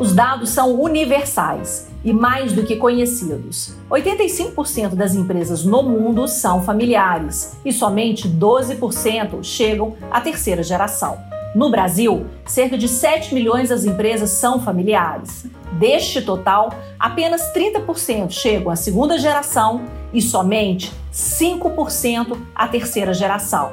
[0.00, 3.74] Os dados são universais e mais do que conhecidos.
[3.90, 11.18] 85% das empresas no mundo são familiares e somente 12% chegam à terceira geração.
[11.52, 15.46] No Brasil, cerca de 7 milhões das empresas são familiares.
[15.72, 23.72] Deste total, apenas 30% chegam à segunda geração e somente 5% à terceira geração.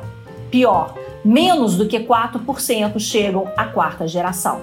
[0.50, 4.62] Pior, menos do que 4% chegam à quarta geração.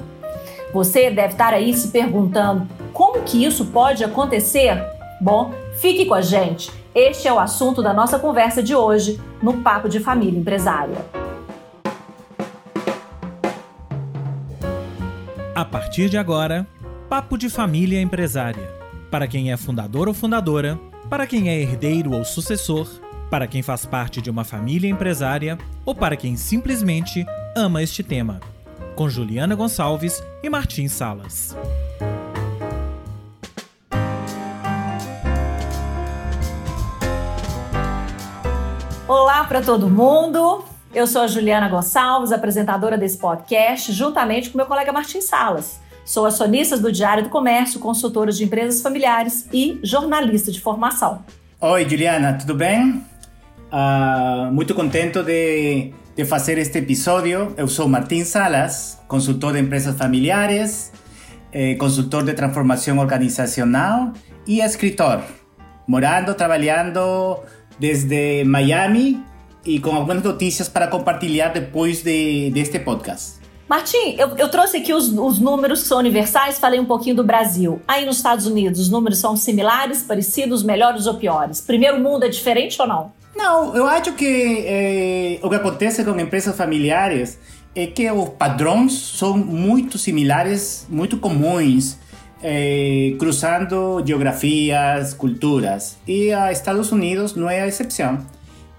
[0.72, 4.82] Você deve estar aí se perguntando como que isso pode acontecer?
[5.20, 6.70] Bom, fique com a gente.
[6.95, 10.96] Este é o assunto da nossa conversa de hoje no Papo de Família Empresária.
[15.54, 16.66] A partir de agora,
[17.09, 18.70] Papo de Família Empresária.
[19.10, 22.88] Para quem é fundador ou fundadora, para quem é herdeiro ou sucessor,
[23.30, 28.40] para quem faz parte de uma família empresária ou para quem simplesmente ama este tema
[28.95, 31.57] com Juliana Gonçalves e Martins Salas.
[39.09, 40.65] Olá para todo mundo.
[40.95, 45.80] Eu sou a Juliana Gonçalves, apresentadora desse podcast, juntamente com meu colega Martins Salas.
[46.04, 51.24] Sou acionista do Diário do Comércio, consultora de empresas familiares e jornalista de formação.
[51.60, 53.04] Oi, Juliana, tudo bem?
[53.73, 57.55] Uh, muito contente de de fazer este episódio.
[57.57, 60.93] Eu sou Martin Salas, consultor de empresas familiares,
[61.52, 64.12] eh, consultor de transformação organizacional
[64.47, 65.22] e escritor,
[65.87, 67.41] morando, trabalhando
[67.78, 69.22] desde Miami
[69.65, 73.41] e com algumas notícias para compartilhar depois de, deste podcast.
[73.69, 77.25] Martim, eu, eu, trouxe aqui os, os, números que são universais, falei um pouquinho do
[77.25, 77.81] Brasil.
[77.88, 81.60] Aí nos Estados Unidos, os números são similares, parecidos, melhores ou piores?
[81.62, 83.22] Primeiro mundo é diferente ou não?
[83.34, 87.38] Não, eu acho que eh, o que acontece com empresas familiares
[87.75, 91.99] é que os padrões são muito similares, muito comuns,
[92.43, 95.97] eh, cruzando geografias, culturas.
[96.06, 98.19] E a Estados Unidos não é a exceção.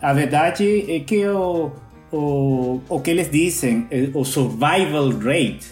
[0.02, 1.72] A verdade é que o,
[2.12, 5.66] o, o que eles dizem, eh, o survival rate,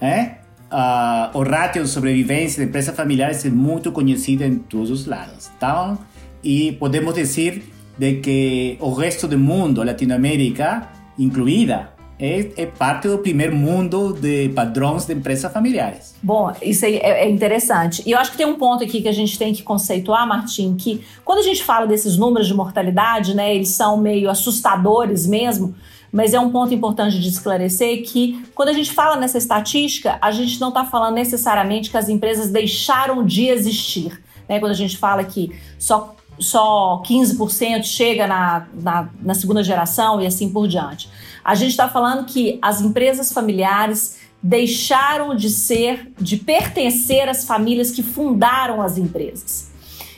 [0.00, 0.40] é?
[0.70, 5.50] Uh, o ratio de sobrevivência de empresas familiares é muito conhecido em todos os lados.
[5.56, 5.98] Então,
[6.44, 7.62] e podemos dizer
[8.00, 10.88] de que o resto do mundo, Latinoamérica
[11.18, 16.14] incluída, é, é, parte do primeiro mundo de padrões de empresas familiares.
[16.22, 18.02] Bom, isso aí é, é, interessante.
[18.06, 20.76] E eu acho que tem um ponto aqui que a gente tem que conceituar, Martim,
[20.76, 25.74] que quando a gente fala desses números de mortalidade, né, eles são meio assustadores mesmo,
[26.10, 30.30] mas é um ponto importante de esclarecer que quando a gente fala nessa estatística, a
[30.30, 34.22] gente não está falando necessariamente que as empresas deixaram de existir.
[34.48, 34.58] Né?
[34.58, 40.26] Quando a gente fala que só só 15% chega na, na, na, segunda geração e
[40.26, 41.08] assim por diante.
[41.44, 47.90] A gente está falando que as empresas familiares deixaram de ser, de pertencer às famílias
[47.90, 49.70] que fundaram as empresas.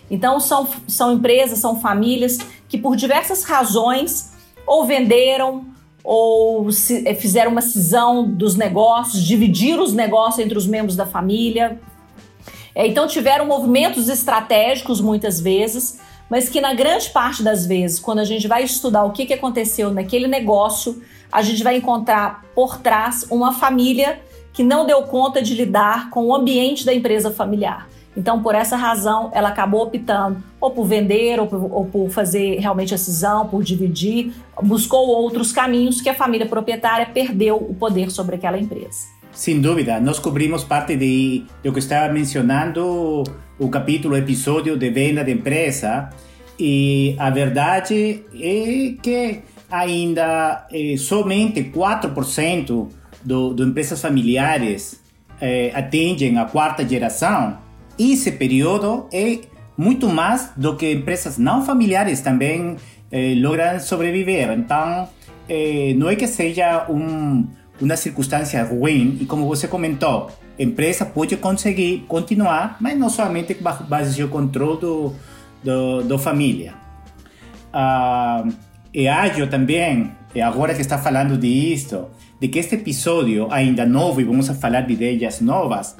[0.09, 2.39] Então, são, são empresas, são famílias
[2.69, 4.33] que, por diversas razões,
[4.67, 5.65] ou venderam,
[6.05, 11.07] ou se, eh, fizeram uma cisão dos negócios, dividiram os negócios entre os membros da
[11.07, 11.81] família.
[12.75, 15.99] É, então, tiveram movimentos estratégicos muitas vezes
[16.33, 19.35] mas que na grande parte das vezes, quando a gente vai estudar o que, que
[19.35, 24.19] aconteceu naquele negócio, a gente vai encontrar por trás uma família
[24.51, 27.87] que não deu conta de lidar com o ambiente da empresa familiar.
[28.17, 32.59] Então, por essa razão, ela acabou optando ou por vender, ou por, ou por, fazer
[32.61, 34.33] realmente a cisão, por dividir,
[34.63, 39.07] buscou outros caminhos que a família proprietária perdeu o poder sobre aquela empresa.
[39.33, 43.23] Sem dúvida, nós cobrimos parte de, de o que estava mencionando
[43.63, 46.11] o capítulo, o episódio de venda de empresa.
[46.59, 49.41] E a verdade é que
[49.71, 52.89] ainda é, somente 4%
[53.25, 55.01] do, do empresas familiares
[55.41, 57.59] é, atingem a quarta geração.
[57.99, 59.39] Esse período é
[59.79, 62.77] muito mais do que empresas não familiares também
[63.11, 64.51] é, logram sobreviver.
[64.53, 65.09] Então,
[65.97, 67.47] não é que seja um,
[67.81, 73.85] uma circunstância ruim, e como você comentou, empresa pode conseguir continuar, mas não somente bajo
[73.85, 75.13] base do controle do,
[75.63, 76.75] do, do família.
[77.73, 78.53] Uh,
[78.93, 80.13] e acho também,
[80.43, 82.09] agora que está falando disso,
[82.41, 85.97] de que este episódio ainda novo, e vamos falar de ideias novas,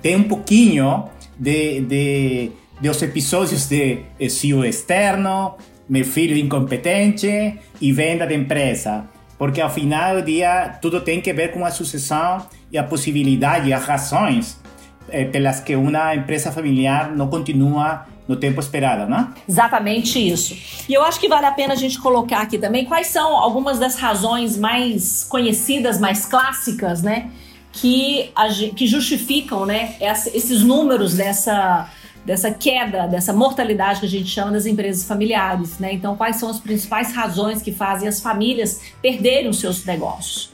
[0.00, 1.04] tem um pouquinho
[1.38, 2.50] de, de,
[2.80, 5.56] de os episódios de CEO externo,
[5.88, 9.08] meu filho incompetente e venda de empresa
[9.38, 13.72] porque ao final do dia tudo tem que ver com a sucessão e a possibilidade,
[13.72, 14.60] as razões
[15.08, 19.28] é, pelas que uma empresa familiar não continua no tempo esperado, né?
[19.48, 20.56] Exatamente isso.
[20.88, 23.78] E eu acho que vale a pena a gente colocar aqui também quais são algumas
[23.78, 27.30] das razões mais conhecidas, mais clássicas, né?
[27.76, 28.32] que,
[28.74, 31.88] que justificam né, esses números dessa,
[32.26, 35.78] dessa queda, dessa mortalidade que a gente chama das empresas familiares.
[35.78, 35.92] Né?
[35.92, 40.50] Então, quais são as principais razões que fazem as famílias perderem os seus negócios?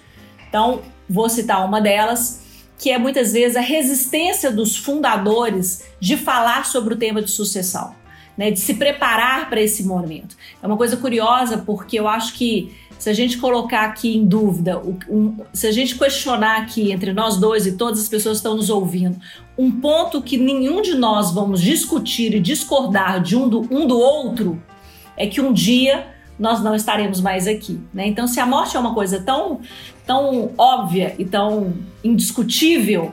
[0.47, 2.43] Então, vou citar uma delas,
[2.79, 7.95] que é muitas vezes a resistência dos fundadores de falar sobre o tema de sucessão,
[8.37, 8.51] né?
[8.51, 10.37] de se preparar para esse momento.
[10.63, 14.81] É uma coisa curiosa, porque eu acho que se a gente colocar aqui em dúvida,
[15.11, 18.55] um, se a gente questionar aqui entre nós dois e todas as pessoas que estão
[18.55, 19.17] nos ouvindo,
[19.59, 23.99] um ponto que nenhum de nós vamos discutir e discordar de um do, um do
[23.99, 24.63] outro,
[25.17, 27.81] é que um dia nós não estaremos mais aqui.
[27.93, 28.07] Né?
[28.07, 29.59] Então, se a morte é uma coisa tão,
[30.07, 33.11] tão óbvia e tão indiscutível,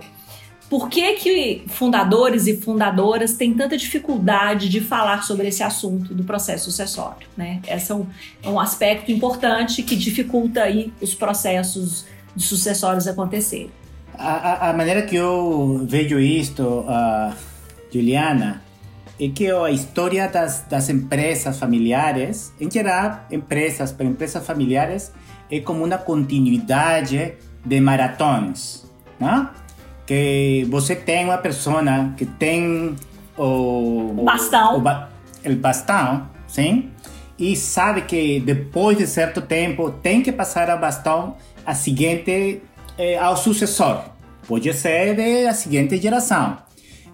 [0.69, 6.23] por que, que fundadores e fundadoras têm tanta dificuldade de falar sobre esse assunto do
[6.23, 7.27] processo sucessório?
[7.35, 7.59] Né?
[7.67, 8.05] Esse é um,
[8.43, 12.05] é um aspecto importante que dificulta aí os processos
[12.35, 13.71] de sucessórios acontecerem.
[14.13, 17.33] A, a, maneira que eu vejo isto, uh,
[17.91, 18.61] Juliana,
[19.19, 25.11] é que a história das, das empresas familiares, em geral, empresas, para empresas familiares,
[25.49, 27.33] é como uma continuidade
[27.65, 28.85] de maratons,
[29.19, 29.49] né?
[30.09, 31.83] Que você tem uma pessoa
[32.17, 32.95] que tem
[33.37, 35.07] o bastão, o, ba,
[35.45, 36.89] o bastão, sim,
[37.37, 42.59] e sabe que depois de certo tempo tem que passar o bastão a seguinte
[42.97, 44.01] eh, ao sucessor.
[44.47, 45.15] Pode ser
[45.45, 46.57] da seguinte geração,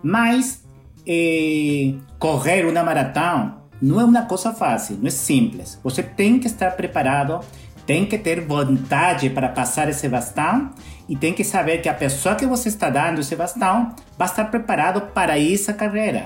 [0.02, 0.64] mas
[1.06, 5.78] eh, correr uma maratona não é uma coisa fácil, não é simples.
[5.84, 7.42] Você tem que estar preparado,
[7.86, 10.72] tem que ter vontade para passar esse bastão
[11.08, 14.46] e tem que saber que a pessoa que você está dando esse bastão vai estar
[14.46, 16.26] preparado para essa carreira.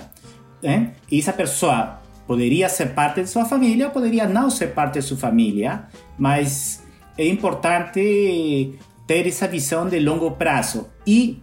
[0.63, 0.91] Né?
[1.11, 5.17] E essa pessoa poderia ser parte de sua família, poderia não ser parte de sua
[5.17, 5.83] família,
[6.17, 6.83] mas
[7.17, 10.87] é importante ter essa visão de longo prazo.
[11.05, 11.41] E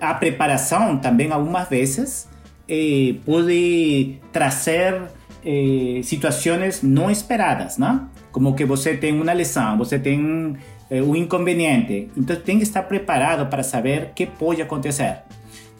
[0.00, 2.28] a preparação também, algumas vezes,
[2.68, 5.02] eh, pode trazer
[5.44, 8.00] eh, situações não esperadas, né?
[8.32, 10.56] Como que você tem uma lesão, você tem
[10.90, 12.08] eh, um inconveniente.
[12.16, 15.18] Então tem que estar preparado para saber o que pode acontecer.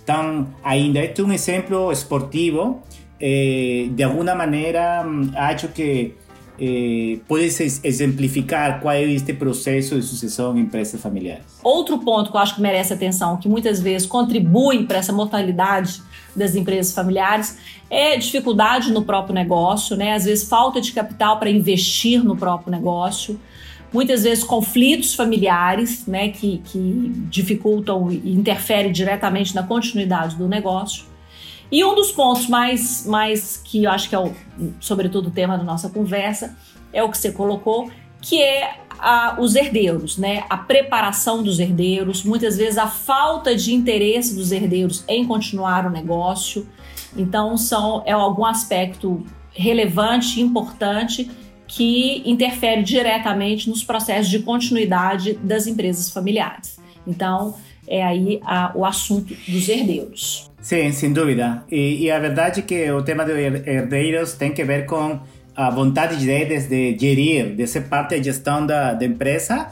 [0.05, 2.83] Então, ainda este é um exemplo esportivo.
[3.21, 5.05] Eh, de alguma maneira,
[5.35, 6.15] acho que
[6.61, 7.45] eh, pode
[7.83, 11.45] exemplificar qual é este processo de sucessão em empresas familiares.
[11.63, 16.03] Outro ponto que eu acho que merece atenção, que muitas vezes contribui para essa mortalidade
[16.35, 17.59] das empresas familiares,
[17.91, 20.15] é dificuldade no próprio negócio, né?
[20.15, 23.39] Às vezes falta de capital para investir no próprio negócio
[23.93, 31.05] muitas vezes conflitos familiares, né, que, que dificultam e interferem diretamente na continuidade do negócio.
[31.71, 34.35] E um dos pontos mais, mais que eu acho que é, o,
[34.81, 36.57] sobretudo, o tema da nossa conversa,
[36.93, 37.91] é o que você colocou,
[38.21, 40.45] que é a, os herdeiros, né?
[40.49, 45.91] A preparação dos herdeiros, muitas vezes a falta de interesse dos herdeiros em continuar o
[45.91, 46.69] negócio.
[47.17, 51.29] Então, são, é algum aspecto relevante, importante,
[51.67, 56.79] que interfere diretamente nos processos de continuidade das empresas familiares.
[57.05, 57.57] Então,
[57.89, 60.49] é aí a, o assunto dos herdeiros.
[60.61, 61.65] Sim, sem dúvida.
[61.69, 65.19] E, e, a verdade é que o tema dos herdeiros tem que ver com
[65.55, 69.69] a vontade deles de gerir, de ser parte da gestão da, da empresa.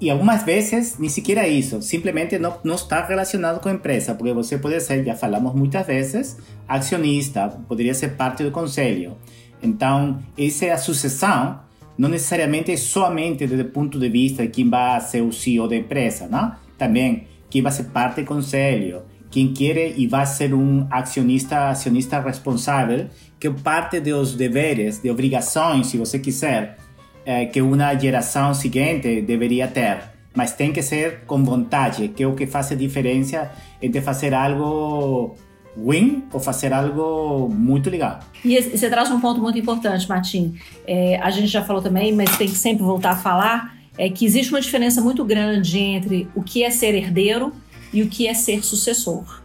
[0.00, 4.32] E algumas vezes nem sequer isso, simplesmente não, não está relacionado com a empresa, porque
[4.32, 6.36] você pode ser, já falamos muitas vezes,
[6.68, 9.16] acionista, poderia ser parte do conselho.
[9.60, 11.58] Então, essa é sucessão,
[11.96, 15.74] não necessariamente somente desde o ponto de vista de quem vai ser o CEO da
[15.74, 16.52] empresa, não?
[16.76, 22.20] Também quem vai ser parte do conselho, quem quer e vai ser um acionista, acionista
[22.20, 26.78] responsável, que parte dos deveres, de obrigações, se você quiser,
[27.24, 29.98] é, que uma geração seguinte deveria ter.
[30.34, 34.34] Mas tem que ser com vontade, que é o que faz a diferença entre fazer
[34.34, 35.36] algo
[35.76, 38.20] win ou fazer algo muito legal.
[38.44, 40.56] E você traz um ponto muito importante, Martim.
[40.86, 44.24] É, a gente já falou também, mas tem que sempre voltar a falar, é que
[44.24, 47.52] existe uma diferença muito grande entre o que é ser herdeiro
[47.92, 49.42] e o que é ser sucessor.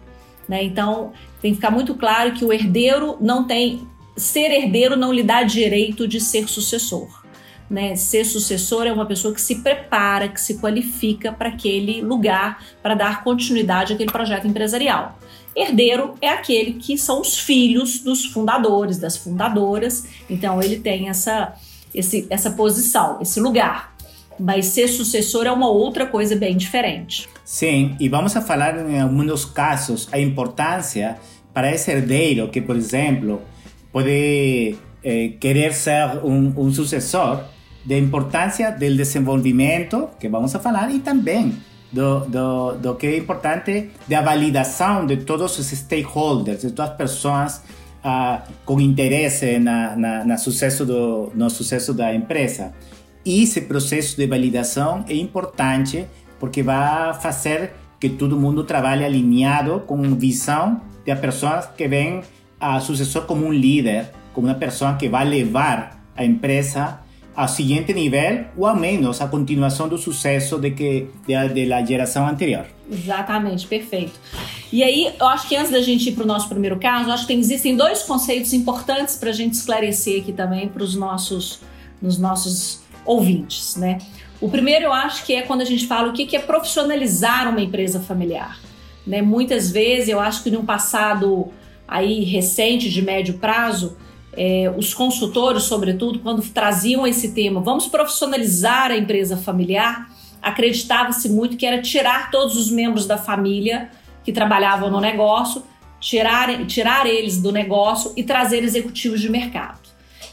[0.47, 0.63] Né?
[0.63, 1.11] Então,
[1.43, 3.85] tem que ficar muito claro que o herdeiro não tem.
[4.15, 7.21] Ser herdeiro não lhe dá direito de ser sucessor.
[7.69, 7.97] Né?
[7.97, 12.95] Ser sucessor é uma pessoa que se prepara, que se qualifica para aquele lugar, para
[12.95, 15.19] dar continuidade àquele projeto empresarial.
[15.53, 20.05] Herdeiro é aquele que são os filhos dos fundadores, das fundadoras.
[20.29, 21.55] Então ele tem essa,
[21.93, 23.93] esse, essa posição, esse lugar.
[24.39, 27.27] Mas ser sucessor é uma outra coisa bem diferente.
[27.43, 31.19] Sim, e vamos a falar em alguns casos a importância
[31.53, 33.41] para esse herdeiro que, por exemplo,
[33.91, 37.43] pode eh, querer ser um, um sucessor,
[37.85, 41.53] da importância do desenvolvimento, que vamos a falar, e também
[41.91, 46.97] do, do, do que é importante da validação de todos os stakeholders, de todas as
[46.97, 47.57] pessoas
[48.03, 52.73] uh, com interesse na, na, na, sucesso do, no sucesso da empresa.
[53.25, 56.05] E esse processo de validação é importante
[56.39, 62.21] porque vai fazer que todo mundo trabalhe alinhado com visão de pessoas que vêm
[62.59, 66.99] a sucessor como um líder, como uma pessoa que vai levar a empresa
[67.33, 72.27] ao seguinte nível, ou ao menos a continuação do sucesso de que de la geração
[72.27, 72.65] anterior.
[72.91, 74.19] Exatamente, perfeito.
[74.69, 77.23] E aí, eu acho que antes da gente ir para o nosso primeiro caso, acho
[77.25, 81.61] que tem, existem dois conceitos importantes para a gente esclarecer aqui também para os nossos,
[82.01, 83.99] nos nossos ouvintes, né?
[84.43, 87.61] O primeiro eu acho que é quando a gente fala o que é profissionalizar uma
[87.61, 88.59] empresa familiar.
[89.07, 89.21] Né?
[89.21, 91.47] Muitas vezes, eu acho que no passado
[91.87, 93.95] aí recente, de médio prazo,
[94.33, 100.09] é, os consultores, sobretudo, quando traziam esse tema, vamos profissionalizar a empresa familiar,
[100.41, 103.91] acreditava-se muito que era tirar todos os membros da família
[104.25, 105.63] que trabalhavam no negócio,
[106.01, 109.82] tirar, tirar eles do negócio e trazer executivos de mercado.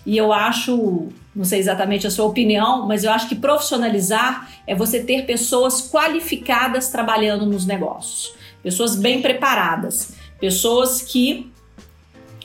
[0.04, 4.74] E eu acho, não sei exatamente a sua opinião, mas eu acho que profissionalizar é
[4.74, 11.50] você ter pessoas qualificadas trabalhando nos negócios, pessoas bem preparadas, pessoas que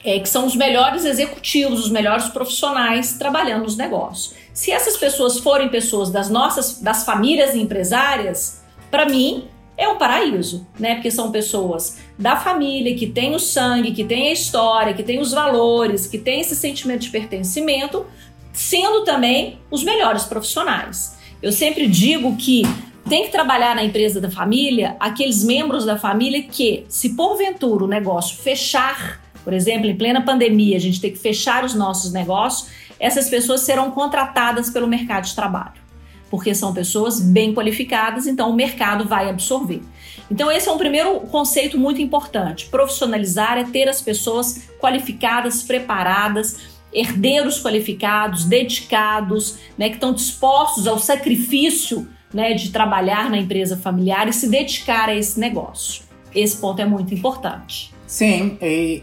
[0.03, 4.35] é, que são os melhores executivos, os melhores profissionais trabalhando nos negócios.
[4.53, 9.47] Se essas pessoas forem pessoas das nossas, das famílias empresárias, para mim
[9.77, 10.96] é um paraíso, né?
[10.96, 15.20] Porque são pessoas da família que tem o sangue, que tem a história, que tem
[15.20, 18.05] os valores, que tem esse sentimento de pertencimento,
[18.53, 21.17] sendo também os melhores profissionais.
[21.41, 22.63] Eu sempre digo que
[23.08, 27.88] tem que trabalhar na empresa da família aqueles membros da família que, se porventura o
[27.88, 32.70] negócio fechar, por exemplo, em plena pandemia, a gente tem que fechar os nossos negócios,
[33.00, 35.85] essas pessoas serão contratadas pelo mercado de trabalho
[36.29, 39.82] porque são pessoas bem qualificadas, então o mercado vai absorver.
[40.29, 42.65] Então, esse é um primeiro conceito muito importante.
[42.65, 46.58] Profissionalizar é ter as pessoas qualificadas, preparadas,
[46.91, 54.27] herdeiros qualificados, dedicados, né, que estão dispostos ao sacrifício né, de trabalhar na empresa familiar
[54.27, 56.03] e se dedicar a esse negócio.
[56.34, 57.94] Esse ponto é muito importante.
[58.08, 58.58] Sim,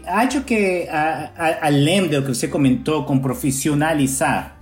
[0.05, 4.52] acho que a, a, além do que você comentou com profissionalizar,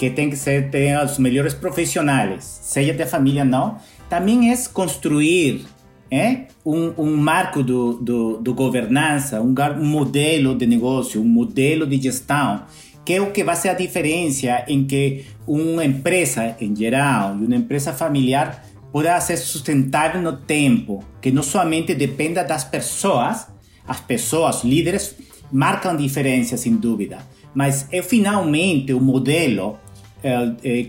[0.00, 3.76] que tem que ser ter os melhores profissionais, seja da família não,
[4.08, 5.66] também é construir
[6.10, 11.86] é, um, um marco do, do, do governança, um, um modelo de negócio, um modelo
[11.86, 12.62] de gestão,
[13.04, 17.44] que é o que vai ser a diferença em que uma empresa em geral e
[17.44, 23.48] uma empresa familiar possa ser sustentável no tempo, que não somente dependa das pessoas,
[23.86, 25.14] as pessoas, líderes,
[25.52, 27.18] marcam diferença, sem dúvida.
[27.54, 29.78] Mas é finalmente o modelo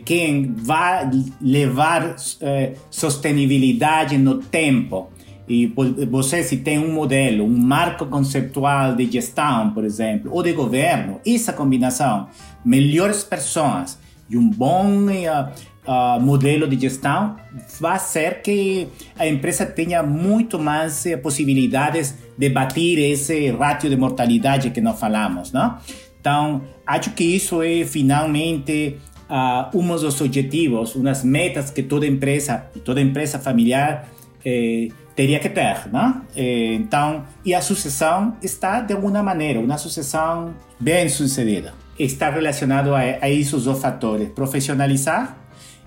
[0.06, 1.10] quem vai
[1.42, 5.10] levar é, sustentabilidade no tempo.
[5.48, 5.68] E
[6.10, 11.20] você, se tem um modelo, um marco conceptual de gestão, por exemplo, ou de governo,
[11.28, 12.30] essa combinação,
[12.64, 15.52] melhores pessoas e um bom uh,
[15.86, 17.36] uh, modelo de gestão,
[17.82, 18.88] vai ser que
[19.20, 24.98] a empresa tenha muito mais uh, possibilidades de bater esse ratio de mortalidade que nós
[24.98, 25.78] falamos, não?
[26.22, 28.98] Então, acho que isso é finalmente
[29.32, 34.10] uh, dos objetivos, umas metas que toda empresa, toda empresa familiar
[34.44, 36.22] eh, teria que ter, né?
[36.36, 41.74] Eh, então, e a sucessão está de alguma maneira, uma sucessão bem sucedida.
[41.98, 45.38] Está relacionado a, a esses dois fatores, profissionalizar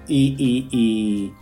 [0.08, 1.32] e,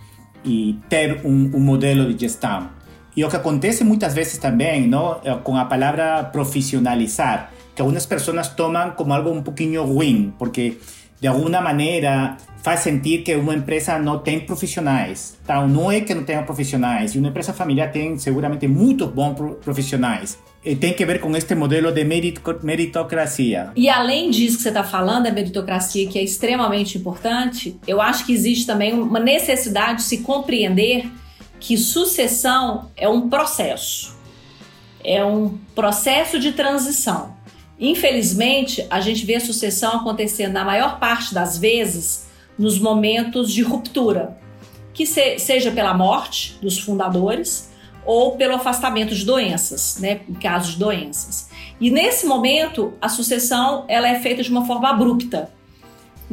[0.89, 2.71] ter um, modelo de gestão.
[3.15, 8.49] E o que acontece muitas vezes também, não, com a palavra profissionalizar, que algumas pessoas
[8.49, 10.79] tomam como algo um pouquinho ruim, porque
[11.23, 15.39] de alguma maneira faz sentir que uma empresa não tem profissionais.
[15.45, 17.15] Então, não é que não tenha profissionais.
[17.15, 20.37] E uma empresa familiar tem seguramente muitos bons profissionais.
[20.65, 23.71] E tem que ver com este modelo de meritocracia.
[23.77, 28.27] E além disso que você está falando, a meritocracia, que é extremamente importante, eu acho
[28.27, 31.09] que existe também uma necessidade de se compreender
[31.61, 34.17] que sucessão é um processo.
[35.05, 37.42] É um processo de transição.
[37.85, 43.61] Infelizmente, a gente vê a sucessão acontecendo na maior parte das vezes nos momentos de
[43.61, 44.39] ruptura,
[44.95, 47.73] que se, seja pela morte dos fundadores
[48.07, 51.51] ou pelo afastamento de doenças, né, em casos de doenças.
[51.81, 55.51] E nesse momento, a sucessão ela é feita de uma forma abrupta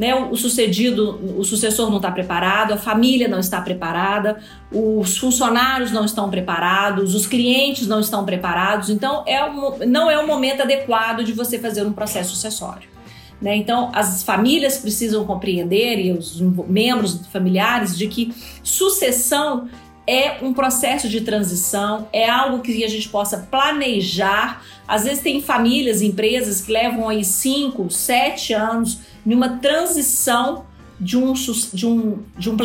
[0.00, 4.38] né, o sucedido, o sucessor não está preparado, a família não está preparada,
[4.72, 8.88] os funcionários não estão preparados, os clientes não estão preparados.
[8.88, 12.88] Então, é um, não é o momento adequado de você fazer um processo sucessório.
[13.42, 13.56] Né?
[13.56, 19.68] Então, as famílias precisam compreender, e os membros familiares, de que sucessão
[20.10, 24.60] é um processo de transição, é algo que a gente possa planejar.
[24.86, 30.66] Às vezes tem famílias, empresas que levam aí 5, 7 anos numa transição
[30.98, 32.56] de um, de um, de um,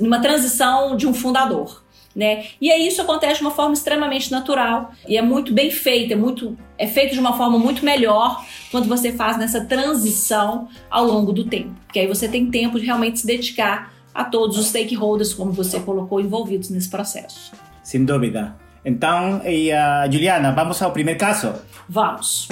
[0.00, 1.84] numa transição de um fundador.
[2.16, 2.46] Né?
[2.58, 6.16] E aí isso acontece de uma forma extremamente natural e é muito bem feito, é
[6.16, 11.32] muito é feito de uma forma muito melhor quando você faz nessa transição ao longo
[11.32, 15.34] do tempo, porque aí você tem tempo de realmente se dedicar a todos os stakeholders,
[15.34, 17.52] como você colocou, envolvidos nesse processo.
[17.82, 18.56] Sem dúvida.
[18.84, 21.52] Então, e, uh, Juliana, vamos ao primeiro caso?
[21.88, 22.48] Vamos.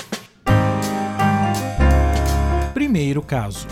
[2.74, 3.66] Primeiro caso.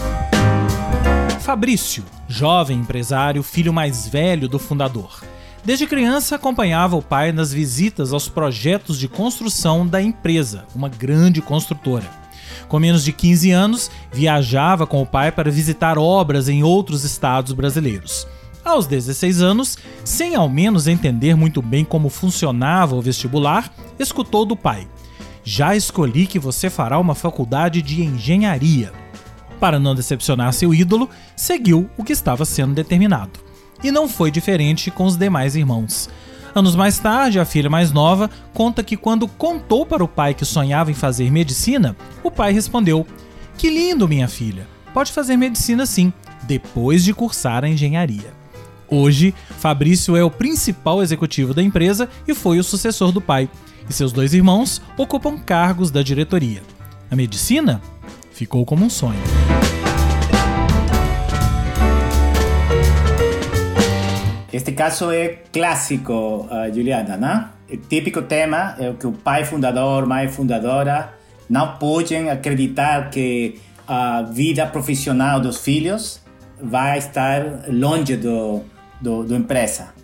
[1.41, 5.25] Fabrício, jovem empresário, filho mais velho do fundador.
[5.65, 11.43] Desde criança acompanhava o pai nas visitas aos projetos de construção da empresa, uma grande
[11.43, 12.07] construtora.
[12.69, 17.53] Com menos de 15 anos, viajava com o pai para visitar obras em outros estados
[17.53, 18.27] brasileiros.
[18.65, 24.55] Aos 16 anos, sem ao menos entender muito bem como funcionava o vestibular, escutou do
[24.55, 24.87] pai:
[25.43, 28.93] Já escolhi que você fará uma faculdade de engenharia.
[29.59, 33.41] Para não decepcionar seu ídolo, seguiu o que estava sendo determinado.
[33.83, 36.09] E não foi diferente com os demais irmãos.
[36.55, 40.45] Anos mais tarde, a filha mais nova conta que quando contou para o pai que
[40.45, 43.07] sonhava em fazer medicina, o pai respondeu:
[43.57, 44.67] Que lindo, minha filha!
[44.93, 48.35] Pode fazer medicina sim, depois de cursar a engenharia.
[48.89, 53.49] Hoje, Fabrício é o principal executivo da empresa e foi o sucessor do pai,
[53.89, 56.63] e seus dois irmãos ocupam cargos da diretoria.
[57.09, 57.81] A medicina
[58.33, 59.21] ficou como um sonho.
[64.53, 67.51] Este caso é clássico, uh, Juliana, né?
[67.73, 71.15] O típico tema é que o pai fundador, mãe fundadora
[71.49, 76.21] não podem acreditar que a vida profissional dos filhos
[76.61, 78.63] vai estar longe do,
[79.01, 79.95] do, do empresa.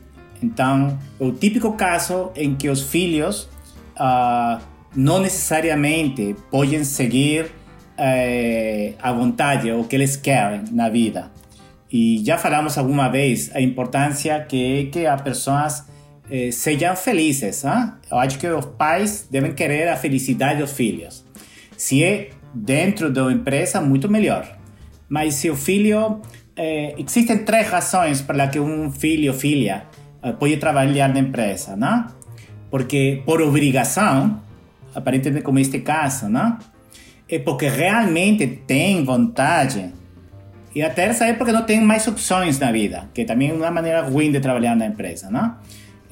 [0.41, 3.49] Então, é o típico caso em que os filhos
[3.97, 4.61] uh,
[4.95, 11.32] não necessariamente podem seguir uh, a vontade, o que eles querem na vida.
[11.97, 15.87] E já falamos alguma vez a importância que é que as pessoas
[16.30, 17.65] eh, sejam felizes.
[17.65, 17.93] Hein?
[18.11, 21.25] Eu acho que os pais devem querer a felicidade dos filhos.
[21.75, 24.45] Se é dentro da empresa, muito melhor.
[25.09, 26.21] Mas se o filho...
[26.54, 29.85] Eh, existem três razões para que um filho ou filha
[30.23, 32.09] eh, pode trabalhar na empresa, não?
[32.71, 34.43] Porque por obrigação,
[34.95, 36.59] aparentemente como este caso, não?
[37.26, 39.93] É porque realmente tem vontade
[40.76, 43.71] e a terceira é porque não tem mais opções na vida, que também é uma
[43.71, 45.56] maneira ruim de trabalhar na empresa, não?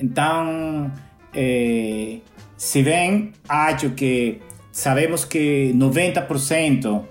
[0.00, 0.90] Então,
[1.34, 2.20] eh,
[2.56, 4.40] se bem acho que
[4.72, 7.04] sabemos que 90%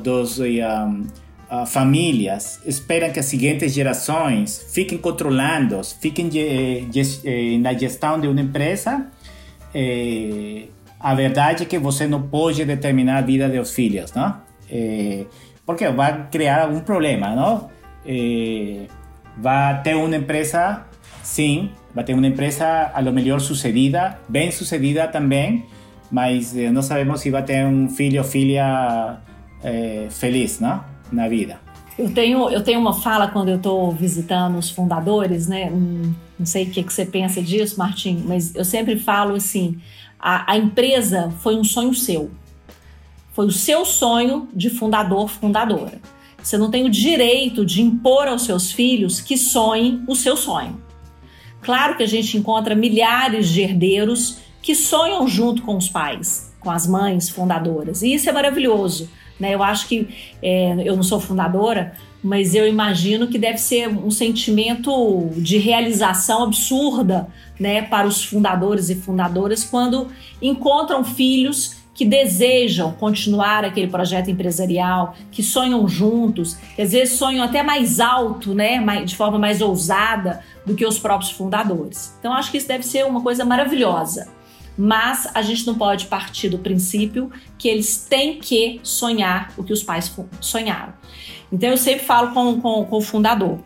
[0.00, 0.44] dos um,
[1.50, 6.84] uh, famílias esperam que as seguintes gerações fiquem controlando, fiquem eh,
[7.24, 9.08] eh, na gestão de uma empresa,
[9.74, 10.66] eh,
[11.00, 14.40] a verdade é que você não pode determinar a vida dos filhos, não?
[14.70, 15.26] Eh,
[15.66, 17.68] porque vai criar algum problema, não?
[18.06, 18.86] Eh,
[19.36, 20.86] vai ter uma empresa,
[21.22, 25.66] sim, vai ter uma empresa a lo melhor sucedida, bem sucedida também,
[26.10, 29.18] mas eh, não sabemos se vai ter um filho ou filha
[29.64, 30.82] eh, feliz, não?
[31.10, 31.58] Na vida.
[31.98, 35.70] Eu tenho, eu tenho uma fala quando eu estou visitando os fundadores, né?
[35.70, 39.78] Não sei o que, que você pensa disso, Martim, mas eu sempre falo assim:
[40.18, 42.30] a, a empresa foi um sonho seu.
[43.36, 46.00] Foi o seu sonho de fundador, fundadora.
[46.42, 50.80] Você não tem o direito de impor aos seus filhos que sonhem o seu sonho.
[51.60, 56.70] Claro que a gente encontra milhares de herdeiros que sonham junto com os pais, com
[56.70, 59.10] as mães fundadoras, e isso é maravilhoso.
[59.38, 59.54] Né?
[59.54, 60.08] Eu acho que
[60.42, 61.92] é, eu não sou fundadora,
[62.24, 67.28] mas eu imagino que deve ser um sentimento de realização absurda
[67.60, 70.08] né, para os fundadores e fundadoras quando
[70.40, 77.42] encontram filhos que desejam continuar aquele projeto empresarial, que sonham juntos, que às vezes sonham
[77.42, 82.14] até mais alto, né, de forma mais ousada do que os próprios fundadores.
[82.20, 84.28] Então acho que isso deve ser uma coisa maravilhosa.
[84.78, 89.72] Mas a gente não pode partir do princípio que eles têm que sonhar o que
[89.72, 90.92] os pais sonharam.
[91.50, 93.58] Então eu sempre falo com, com, com o fundador.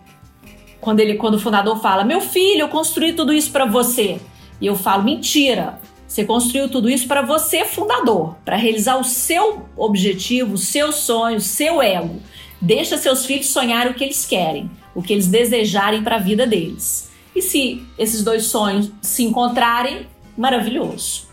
[0.81, 4.21] Quando, ele, quando o fundador fala, meu filho, eu construí tudo isso para você.
[4.61, 5.81] E eu falo, mentira,
[6.11, 11.37] você construiu tudo isso para você, fundador, para realizar o seu objetivo, o seu sonho,
[11.37, 12.21] o seu ego.
[12.61, 16.49] Deixa seus filhos sonhar o que eles querem, o que eles desejarem para a vida
[16.49, 17.09] deles.
[17.33, 21.29] E se esses dois sonhos se encontrarem, maravilhoso.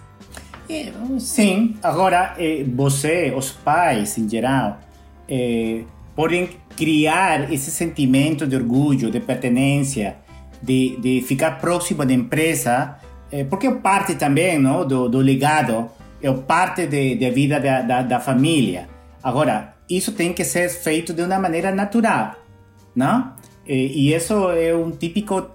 [0.70, 4.80] É, sim, agora é, você, os pais em geral,
[5.28, 5.86] é,
[6.16, 10.18] podem criar esse sentimento de orgulho, de pertenência
[10.62, 12.96] de, de ficar próximo da empresa,
[13.32, 15.90] é, porque é parte também não, do, do legado,
[16.22, 18.88] é parte da vida da, da, da família.
[19.22, 22.36] Agora, isso tem que ser feito de uma maneira natural,
[22.96, 23.34] não?
[23.66, 25.52] E, e isso é um típico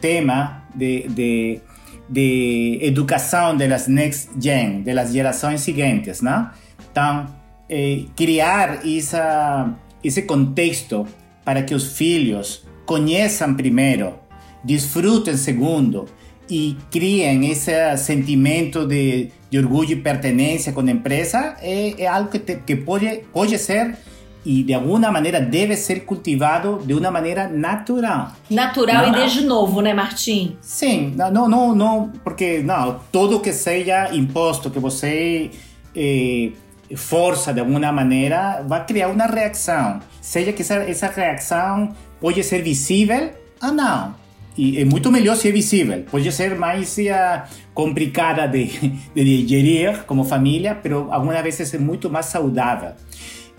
[0.00, 1.60] tema de, de,
[2.08, 6.50] de educação das next gen, das gerações seguintes, não?
[6.90, 7.26] Então,
[7.68, 11.06] eh, criar essa, esse contexto
[11.44, 14.14] para que os filhos conheçam primeiro,
[14.62, 16.06] desfrutem segundo
[16.48, 22.30] e criem esse sentimento de, de orgulho e pertenência com a empresa, é, é algo
[22.30, 23.96] que, te, que pode, pode ser
[24.44, 28.32] e de alguma maneira deve ser cultivado de uma maneira natural.
[28.50, 30.56] Natural não, e desde novo, né, Martim?
[30.60, 35.50] Sim, não, não, não, porque não, tudo que seja imposto que você
[35.96, 36.52] eh,
[36.94, 40.00] força de alguma maneira vai criar uma reação.
[40.20, 43.30] Seja que essa, essa reação pode ser visível
[43.62, 44.23] ou não.
[44.56, 46.04] E é muito melhor se é visível.
[46.10, 48.66] Pode ser mais uh, complicada de,
[49.14, 52.92] de digerir como família, mas algumas vezes é muito mais saudável.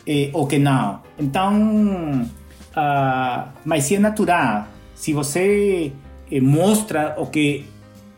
[0.08, 1.02] Eh, ou que não.
[1.18, 5.92] Então, uh, mas se é natural, se você
[6.32, 7.66] eh, mostra o que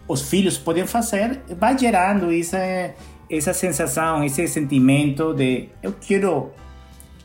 [0.08, 2.94] os filhos podem fazer, vai gerando essa
[3.30, 6.52] essa sensação, esse sentimento de eu quero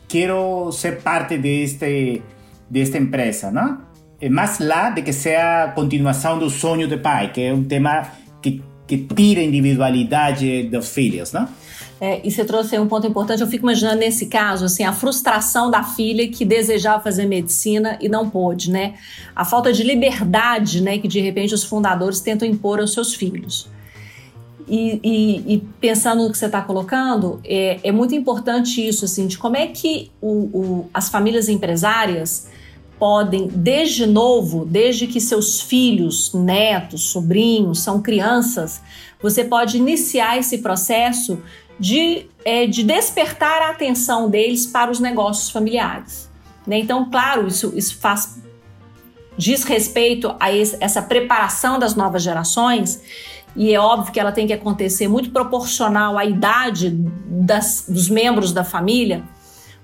[0.08, 2.22] quero ser parte deste
[2.68, 3.91] desta empresa, não?
[4.22, 7.64] É mais lá de que seja a continuação do sonho do pai, que é um
[7.64, 8.06] tema
[8.40, 11.48] que, que tira a individualidade dos filhos, não?
[12.00, 13.42] É, e você trouxe um ponto importante.
[13.42, 18.08] Eu fico imaginando nesse caso, assim, a frustração da filha que desejava fazer medicina e
[18.08, 18.94] não pôde, né?
[19.34, 23.68] A falta de liberdade, né, que de repente os fundadores tentam impor aos seus filhos.
[24.68, 29.26] E, e, e, pensando no que você está colocando, é, é, muito importante isso, assim,
[29.26, 32.51] de como é que o, o, as famílias empresárias
[33.02, 38.80] podem, desde novo, desde que seus filhos, netos, sobrinhos são crianças,
[39.20, 41.42] você pode iniciar esse processo
[41.80, 46.30] de, é, de despertar a atenção deles para os negócios familiares.
[46.64, 46.78] Né?
[46.78, 48.40] Então, claro, isso, isso faz
[49.36, 53.02] diz respeito a esse, essa preparação das novas gerações
[53.56, 56.90] e é óbvio que ela tem que acontecer muito proporcional à idade
[57.26, 59.24] das, dos membros da família,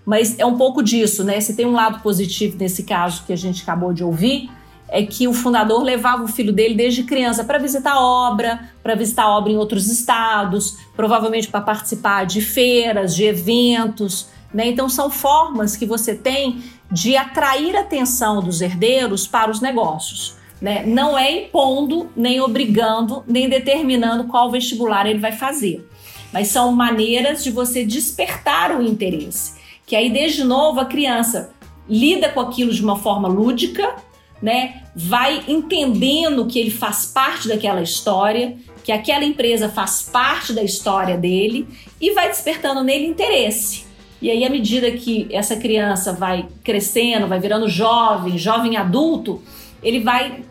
[0.09, 1.39] mas é um pouco disso, né?
[1.39, 4.51] Se tem um lado positivo nesse caso que a gente acabou de ouvir,
[4.89, 8.95] é que o fundador levava o filho dele desde criança para visitar a obra, para
[8.95, 14.29] visitar a obra em outros estados, provavelmente para participar de feiras, de eventos.
[14.53, 14.69] Né?
[14.69, 20.37] Então, são formas que você tem de atrair a atenção dos herdeiros para os negócios.
[20.59, 20.87] Né?
[20.87, 25.87] Não é impondo, nem obrigando, nem determinando qual vestibular ele vai fazer.
[26.33, 29.58] Mas são maneiras de você despertar o interesse.
[29.89, 31.51] Que aí, desde novo, a criança
[31.89, 33.97] lida com aquilo de uma forma lúdica,
[34.41, 34.83] né?
[34.95, 41.17] Vai entendendo que ele faz parte daquela história, que aquela empresa faz parte da história
[41.17, 41.67] dele
[41.99, 43.87] e vai despertando nele interesse.
[44.21, 49.41] E aí, à medida que essa criança vai crescendo, vai virando jovem, jovem adulto,
[49.83, 50.43] ele vai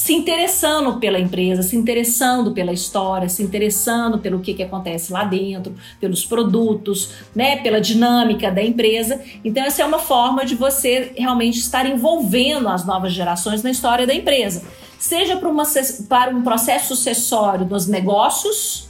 [0.00, 5.24] se interessando pela empresa, se interessando pela história, se interessando pelo que, que acontece lá
[5.24, 9.20] dentro, pelos produtos, né, pela dinâmica da empresa.
[9.44, 14.06] Então, essa é uma forma de você realmente estar envolvendo as novas gerações na história
[14.06, 14.64] da empresa,
[14.98, 15.64] seja para, uma,
[16.08, 18.88] para um processo sucessório dos negócios,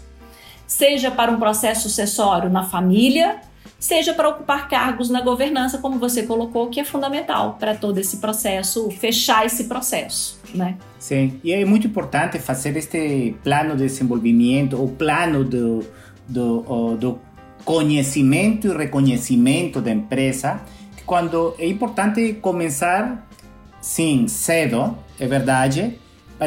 [0.64, 3.40] seja para um processo sucessório na família,
[3.81, 8.19] seja para ocupar cargos na governança, como você colocou, que é fundamental para todo esse
[8.19, 10.77] processo, fechar esse processo, né?
[10.99, 15.83] Sim, e é muito importante fazer este plano de desenvolvimento, o plano do,
[16.29, 17.19] do, do
[17.64, 20.61] conhecimento e reconhecimento da empresa,
[21.07, 23.27] quando é importante começar,
[23.81, 25.99] sim, cedo, é verdade,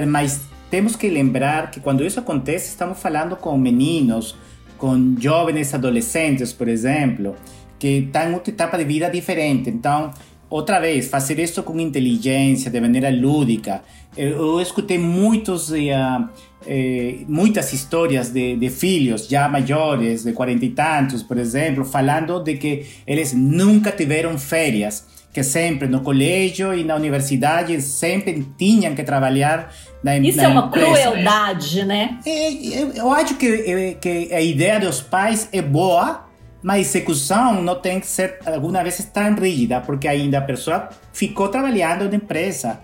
[0.07, 4.35] mas temos que lembrar que quando isso acontece, estamos falando com meninos,
[4.83, 7.37] com jovens adolescentes, por exemplo,
[7.79, 9.69] que estão em outra etapa de vida diferente.
[9.69, 10.11] Então,
[10.49, 13.81] outra vez, fazer isso com inteligência, de maneira lúdica.
[14.17, 21.23] Eu, escutei muitos, eh, muitas histórias de, de, filhos já maiores, de quarenta e tantos,
[21.23, 26.95] por exemplo, falando de que eles nunca tiveram férias, que sempre no colégio e na
[26.95, 31.09] universidade sempre tinham que trabalhar na, Isso na é uma empresa.
[31.09, 32.19] crueldade, né?
[32.23, 36.27] É, eu, eu acho que, que a ideia dos pais é boa,
[36.61, 40.89] mas a execução não tem que ser, algumas vezes, tão rígida, porque ainda a pessoa
[41.11, 42.79] ficou trabalhando na empresa.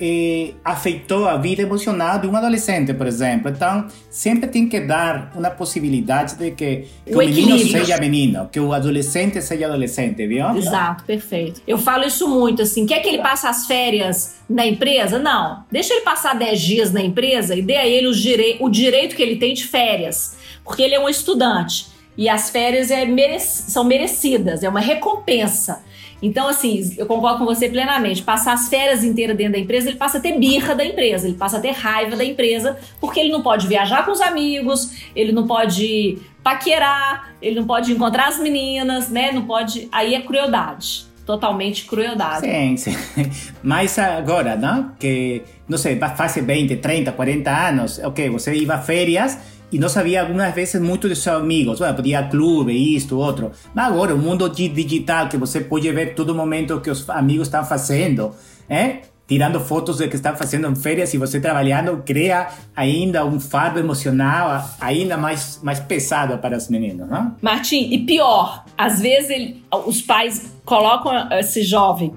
[0.00, 3.50] Eh, afetou a vida emocional de um adolescente, por exemplo.
[3.50, 8.48] Então, sempre tem que dar uma possibilidade de que, que o, o menino seja menino,
[8.50, 10.48] que o adolescente seja adolescente, viu?
[10.56, 11.60] Exato, perfeito.
[11.66, 15.18] Eu falo isso muito, assim, quer que ele passe as férias na empresa?
[15.18, 15.64] Não.
[15.70, 19.14] Deixa ele passar 10 dias na empresa e dê a ele o, direi o direito
[19.14, 21.88] que ele tem de férias, porque ele é um estudante.
[22.16, 25.82] E as férias é merec são merecidas, é uma recompensa.
[26.22, 28.22] Então, assim, eu concordo com você plenamente.
[28.22, 31.36] Passar as férias inteiras dentro da empresa, ele passa a ter birra da empresa, ele
[31.36, 35.32] passa a ter raiva da empresa, porque ele não pode viajar com os amigos, ele
[35.32, 39.32] não pode paquerar, ele não pode encontrar as meninas, né?
[39.32, 39.88] Não pode.
[39.90, 41.08] Aí é crueldade.
[41.24, 42.46] Totalmente crueldade.
[42.46, 42.96] Sim, sim.
[43.62, 44.92] Mas agora, não?
[44.98, 49.38] Que, não sei, faz 20, 30, 40 anos, ok, você ia a férias
[49.72, 51.78] e não sabia algumas vezes muito de seus amigos.
[51.78, 53.52] Bueno, podia clube, isto, outro.
[53.74, 57.64] Mas agora, o mundo digital, que você pode ver todo momento que os amigos estão
[57.64, 58.34] fazendo,
[58.68, 58.98] é?
[59.30, 63.78] tirando fotos do que estão fazendo em férias e você trabalhando, cria ainda um fardo
[63.78, 67.36] emocional ainda mais, mais pesado para os meninos, não?
[67.40, 72.12] Martim, e pior, às vezes ele, os pais colocam esse jovem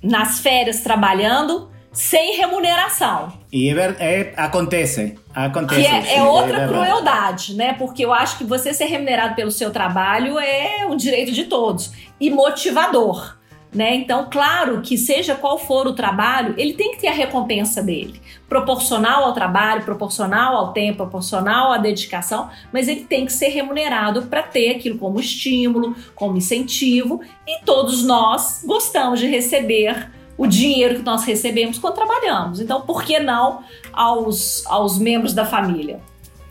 [0.00, 3.32] nas férias trabalhando sem remuneração.
[3.52, 5.82] E é, é, acontece, acontece.
[5.82, 7.74] Que é, é outra é crueldade, né?
[7.74, 11.92] Porque eu acho que você ser remunerado pelo seu trabalho é um direito de todos
[12.18, 13.36] e motivador.
[13.74, 13.94] Né?
[13.94, 18.20] Então, claro que seja qual for o trabalho, ele tem que ter a recompensa dele,
[18.46, 24.24] proporcional ao trabalho, proporcional ao tempo, proporcional à dedicação, mas ele tem que ser remunerado
[24.24, 30.10] para ter aquilo como estímulo, como incentivo, e todos nós gostamos de receber
[30.42, 32.58] o dinheiro que nós recebemos quando trabalhamos.
[32.58, 36.00] Então, por que não aos, aos membros da família?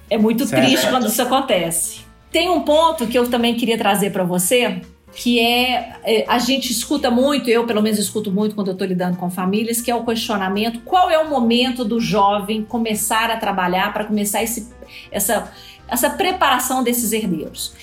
[0.09, 0.65] É muito certo.
[0.65, 1.99] triste quando isso acontece.
[2.31, 4.81] Tem um ponto que eu também queria trazer para você,
[5.13, 8.87] que é, é, a gente escuta muito, eu pelo menos escuto muito quando eu estou
[8.87, 13.35] lidando com famílias, que é o questionamento: qual é o momento do jovem começar a
[13.35, 14.69] trabalhar para começar esse,
[15.11, 15.51] essa,
[15.85, 17.73] essa preparação desses herdeiros?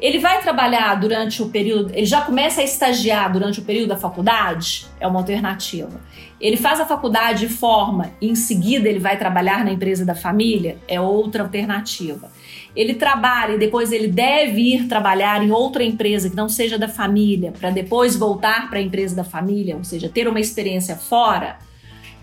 [0.00, 3.96] Ele vai trabalhar durante o período, ele já começa a estagiar durante o período da
[3.96, 4.86] faculdade?
[5.00, 6.00] É uma alternativa.
[6.40, 10.14] Ele faz a faculdade e forma e em seguida ele vai trabalhar na empresa da
[10.14, 10.78] família?
[10.86, 12.30] É outra alternativa.
[12.76, 16.86] Ele trabalha e depois ele deve ir trabalhar em outra empresa que não seja da
[16.86, 21.58] família, para depois voltar para a empresa da família, ou seja, ter uma experiência fora?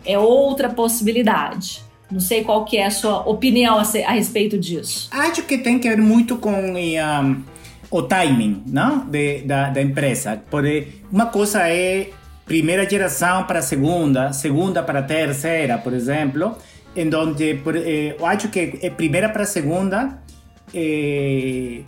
[0.06, 1.84] É outra possibilidade.
[2.10, 5.10] Não sei qual que é a sua opinião a, respeito disso.
[5.12, 6.78] Acho que tem que ver muito com um,
[7.98, 9.06] o timing não?
[9.06, 10.42] De, da, da empresa.
[10.50, 12.10] Porque uma coisa é
[12.46, 16.58] primeira geração para segunda, segunda para terceira, por exemplo,
[16.96, 20.20] em onde eh, eu acho que é primeira para segunda
[20.74, 21.82] é,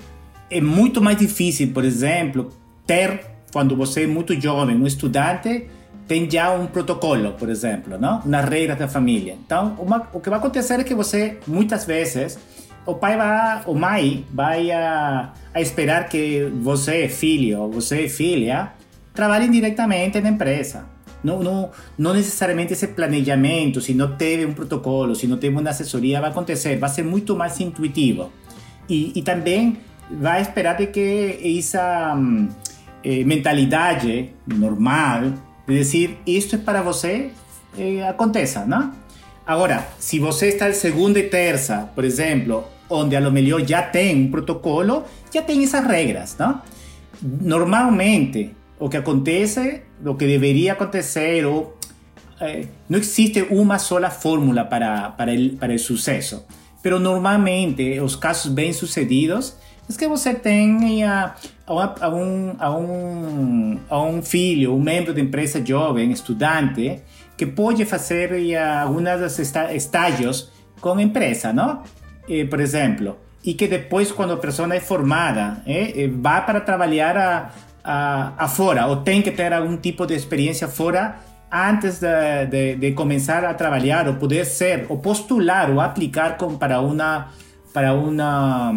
[0.50, 2.52] é muito mais difícil, por exemplo,
[2.86, 3.20] ter,
[3.52, 5.68] quando você é muito jovem, um estudante,
[6.08, 8.22] tem já um protocolo, por exemplo, não?
[8.26, 9.38] nas regras da família.
[9.46, 12.40] Então, uma, o que vai acontecer é que você, muitas vezes,
[12.88, 18.72] o pai vai, o mãe vai a, a esperar que você, filho, ou você, filha,
[19.14, 20.86] trabalhem diretamente na empresa.
[21.24, 25.70] Não, não, não necessariamente esse planejamento, se não teve um protocolo, se não teve uma
[25.70, 28.32] assessoria, vai acontecer, vai ser muito mais intuitivo.
[28.88, 29.78] E, e também
[30.10, 32.16] vai esperar de que essa
[33.04, 35.34] eh, mentalidade normal
[35.68, 37.32] de dizer isto é para você
[37.78, 38.94] eh, aconteça, não?
[39.46, 43.82] Agora, se você está de segunda e terça, por exemplo, onde a lo melhor já
[43.84, 46.62] tem um protocolo, já tem essas regras, não?
[47.22, 51.78] Normalmente, o que acontece, o que deveria acontecer, ou,
[52.40, 56.46] eh, não existe uma sola fórmula para, para, para o sucesso.
[56.82, 59.56] Pero normalmente, os casos bem sucedidos,
[59.90, 61.34] é que você tem a,
[61.66, 67.02] a, um, a, um, a um filho, um membro da empresa jovem, estudante,
[67.36, 69.40] que pode fazer alguns
[69.74, 71.84] estágios com a empresa, não?
[72.30, 76.08] Eh, por exemplo, e que depois, quando a pessoa é formada, eh, eh,
[76.46, 77.52] para trabalhar a,
[77.84, 78.48] a, a
[79.22, 81.16] que ter algum tipo de experiência fora
[81.52, 82.94] antes de, de, de,
[83.46, 87.32] a trabalhar, ou poder ser, ou postular, ou aplicar para uma
[87.74, 88.74] para uma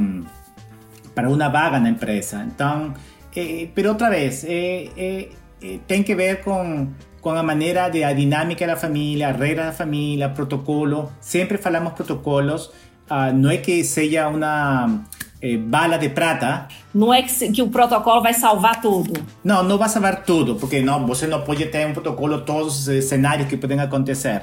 [1.14, 2.46] para uma vaga na empresa.
[2.46, 2.94] Então,
[3.34, 6.88] eh, pero outra vez, eh, eh, tem que ver com
[7.20, 11.12] com a maneira de a dinâmica da família, a regra da família, protocolo.
[11.20, 12.70] Sempre falamos protocolos
[13.10, 15.02] uh, não é que seja uma
[15.42, 16.68] eh, bala de prata.
[16.94, 19.12] Não é que, que, o protocolo vai salvar tudo.
[19.42, 23.04] Não, não vai salvar tudo, porque não, você não pode ter um protocolo todos os
[23.04, 24.42] cenários que podem acontecer.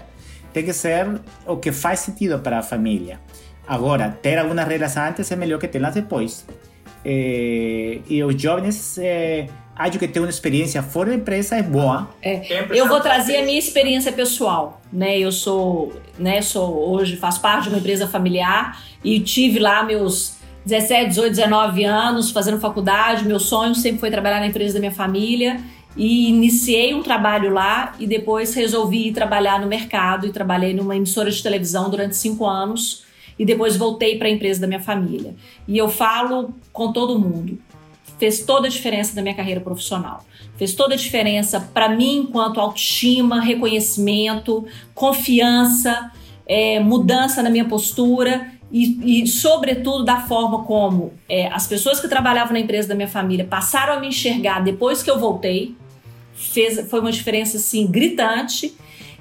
[0.52, 3.20] Tem que ser o que faz sentido para a família.
[3.68, 6.46] Agora, ter algumas regras antes é melhor que tê-las depois.
[7.06, 12.10] É, e os jovens é, acho que ter uma experiência fora da empresa é boa.
[12.22, 15.18] É, eu vou trazer a minha experiência pessoal, né?
[15.20, 20.38] Eu sou, né, sou hoje faço parte de uma empresa familiar e tive lá meus
[20.66, 23.26] 17, 18, 19 anos fazendo faculdade.
[23.26, 25.62] Meu sonho sempre foi trabalhar na empresa da minha família
[25.96, 30.96] e iniciei um trabalho lá e depois resolvi ir trabalhar no mercado e trabalhei numa
[30.96, 33.06] emissora de televisão durante cinco anos
[33.40, 35.36] e depois voltei para a empresa da minha família.
[35.68, 37.58] E eu falo com todo mundo,
[38.18, 40.26] fez toda a diferença na minha carreira profissional.
[40.58, 46.12] Fez toda a diferença para mim enquanto autoestima, reconhecimento, confiança,
[46.46, 52.08] é, mudança na minha postura e, e, sobretudo, da forma como é, as pessoas que
[52.08, 55.76] trabalhavam na empresa da minha família passaram a me enxergar depois que eu voltei.
[56.34, 58.76] Fez, foi uma diferença assim gritante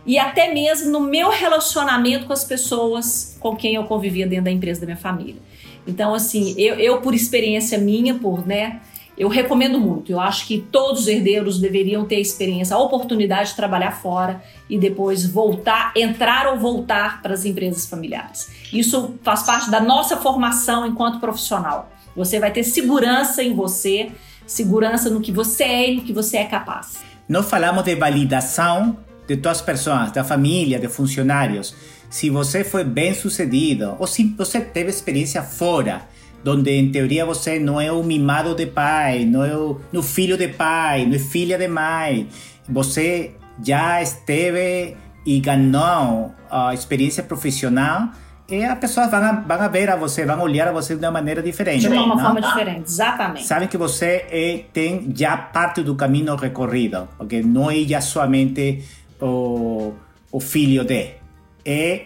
[0.05, 4.51] e até mesmo no meu relacionamento com as pessoas com quem eu convivia dentro da
[4.51, 5.41] empresa da minha família.
[5.87, 8.81] Então, assim, eu, eu por experiência minha, por, né,
[9.17, 10.13] eu recomendo muito.
[10.13, 14.43] Eu acho que todos os herdeiros deveriam ter a experiência, a oportunidade de trabalhar fora
[14.69, 18.51] e depois voltar, entrar ou voltar para as empresas familiares.
[18.73, 21.91] Isso faz parte da nossa formação enquanto profissional.
[22.15, 24.11] Você vai ter segurança em você,
[24.47, 26.99] segurança no que você é e no que você é capaz.
[27.29, 31.75] Nós falamos de validação de todas as pessoas, da família, de funcionários.
[32.17, 36.01] Se você foi bem sucedido ou se você teve experiência fora,
[36.47, 40.39] onde em teoria você não é o mimado de pai, não é o no filho
[40.39, 42.27] de pai, não é filha de mãe,
[42.67, 48.09] você já esteve e ganhou a experiência profissional,
[48.49, 51.43] e as pessoas vão vão ver a você, vão olhar a você de uma maneira
[51.43, 51.83] diferente.
[51.83, 52.19] De uma não?
[52.19, 53.47] forma diferente, exatamente.
[53.47, 58.83] Sabem que você é, tem já parte do caminho recorrido, porque não é já somente
[59.21, 59.93] o,
[60.33, 61.26] o filho de,
[61.67, 62.05] é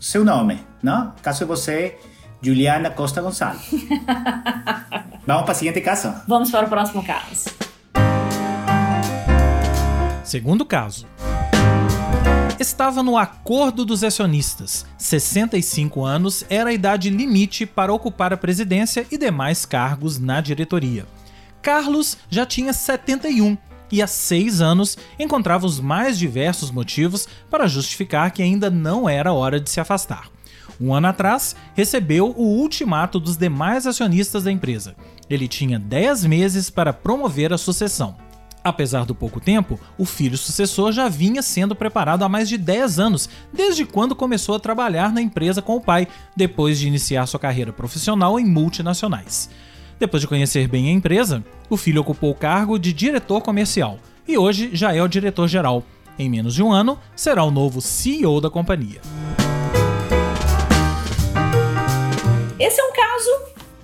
[0.00, 1.12] seu nome, não?
[1.20, 1.98] Caso você
[2.40, 3.68] Juliana Costa Gonçalves.
[5.26, 6.14] Vamos para o seguinte caso?
[6.26, 7.50] Vamos para o próximo caso.
[10.24, 11.06] Segundo caso.
[12.58, 14.86] Estava no acordo dos acionistas.
[14.96, 21.06] 65 anos era a idade limite para ocupar a presidência e demais cargos na diretoria.
[21.60, 23.56] Carlos já tinha 71
[23.90, 29.32] e há seis anos encontrava os mais diversos motivos para justificar que ainda não era
[29.32, 30.28] hora de se afastar.
[30.80, 34.96] Um ano atrás, recebeu o ultimato dos demais acionistas da empresa.
[35.28, 38.16] Ele tinha 10 meses para promover a sucessão.
[38.62, 42.98] Apesar do pouco tempo, o filho sucessor já vinha sendo preparado há mais de 10
[42.98, 47.40] anos, desde quando começou a trabalhar na empresa com o pai, depois de iniciar sua
[47.40, 49.48] carreira profissional em multinacionais.
[50.00, 54.38] Depois de conhecer bem a empresa, o filho ocupou o cargo de diretor comercial e
[54.38, 55.84] hoje já é o diretor geral.
[56.18, 59.02] Em menos de um ano, será o novo CEO da companhia.
[62.58, 63.30] Esse é um caso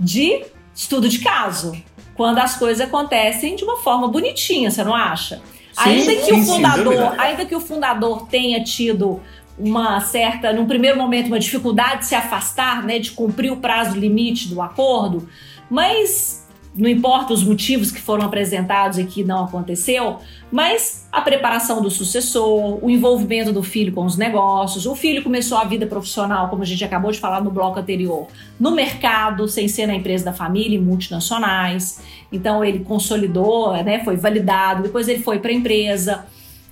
[0.00, 0.42] de
[0.74, 1.76] estudo de caso,
[2.14, 5.42] quando as coisas acontecem de uma forma bonitinha, você não acha?
[5.70, 9.20] Sim, ainda que sim, o fundador, ainda que o fundador tenha tido
[9.58, 13.98] uma certa, num primeiro momento, uma dificuldade de se afastar, né, de cumprir o prazo
[13.98, 15.28] limite do acordo,
[15.70, 20.18] mas não importa os motivos que foram apresentados e que não aconteceu,
[20.52, 25.56] mas a preparação do sucessor, o envolvimento do filho com os negócios, o filho começou
[25.56, 28.26] a vida profissional, como a gente acabou de falar no bloco anterior,
[28.60, 32.02] no mercado, sem ser na empresa da família, em multinacionais.
[32.30, 36.26] Então ele consolidou, né, foi validado, depois ele foi para a empresa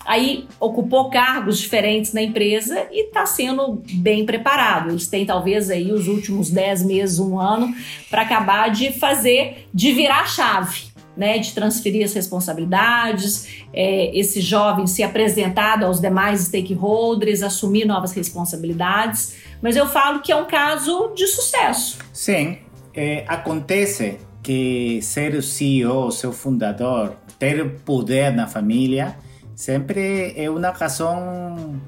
[0.04, 4.90] aí ocupou cargos diferentes na empresa e está sendo bem preparado.
[4.90, 7.74] Eles têm talvez aí os últimos 10 meses, um ano,
[8.10, 10.94] para acabar de fazer, de virar a chave.
[11.16, 18.10] Né, de transferir as responsabilidades, é, esse jovem se apresentado aos demais stakeholders, assumir novas
[18.10, 19.36] responsabilidades.
[19.62, 21.98] Mas eu falo que é um caso de sucesso.
[22.12, 22.58] Sim,
[22.92, 29.16] é, acontece que ser o CEO, seu fundador, ter poder na família,
[29.54, 31.80] sempre é uma razão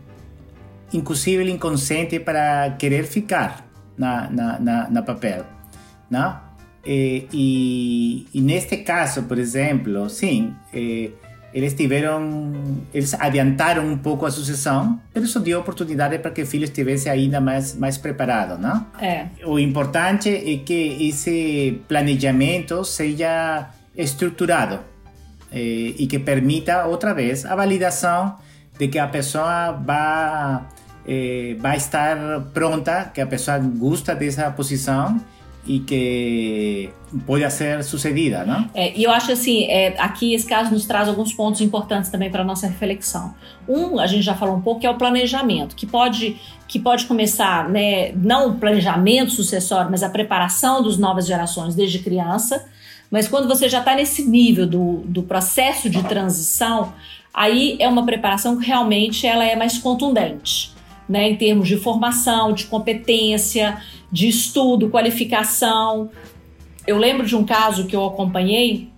[0.92, 5.44] impossível, inconsciente para querer ficar na, na, na, na papel,
[6.10, 6.46] não?
[6.84, 10.54] E, e, e, neste caso, por exemplo, sim,
[11.52, 12.52] eles tiveram,
[12.94, 17.08] eles adiantaram um pouco a sucessão, mas isso deu oportunidade para que o filho estivesse
[17.08, 18.86] ainda mais mais preparado, não?
[19.00, 19.26] É.
[19.44, 24.78] O importante é que esse planejamento seja estruturado
[25.52, 28.36] eh, e que permita outra vez a validação
[28.78, 30.62] de que a pessoa vai,
[31.06, 32.16] eh, vai estar
[32.52, 35.20] pronta, que a pessoa gosta dessa posição
[35.66, 36.90] e que
[37.26, 38.70] pode ser sucedida, não?
[38.72, 42.30] É, e eu acho assim, é, aqui esse caso nos traz alguns pontos importantes também
[42.30, 43.34] para nossa reflexão.
[43.68, 46.36] Um, a gente já falou um pouco, que é o planejamento, que pode
[46.68, 52.00] que pode começar, né, não o planejamento sucessório, mas a preparação das novas gerações desde
[52.00, 52.64] criança
[53.16, 56.92] Mas quando você já está nesse nível do, do processo de transição,
[57.32, 60.74] aí é uma preparação que realmente ela é mais contundente,
[61.08, 61.30] né?
[61.30, 63.80] Em termos de formação, de competência,
[64.12, 66.10] de estudo, qualificação.
[66.86, 68.90] Eu lembro de um caso que eu acompanhei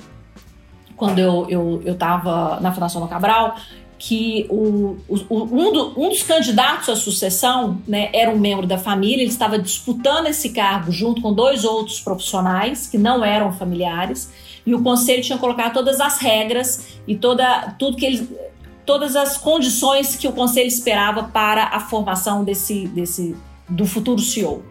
[0.96, 3.54] quando eu estava eu, eu na Fundação do Cabral,
[3.98, 8.78] que o, o, um, do, um, dos candidatos à sucessão né, era um membro da
[8.78, 14.32] família, ele estava disputando esse cargo junto com dois outros profissionais que não eram familiares,
[14.64, 18.28] e o conselho tinha colocado todas as regras e toda, tudo que ele,
[18.86, 23.34] todas as condições que o conselho esperava para a formação desse, desse
[23.68, 24.62] do futuro CEO.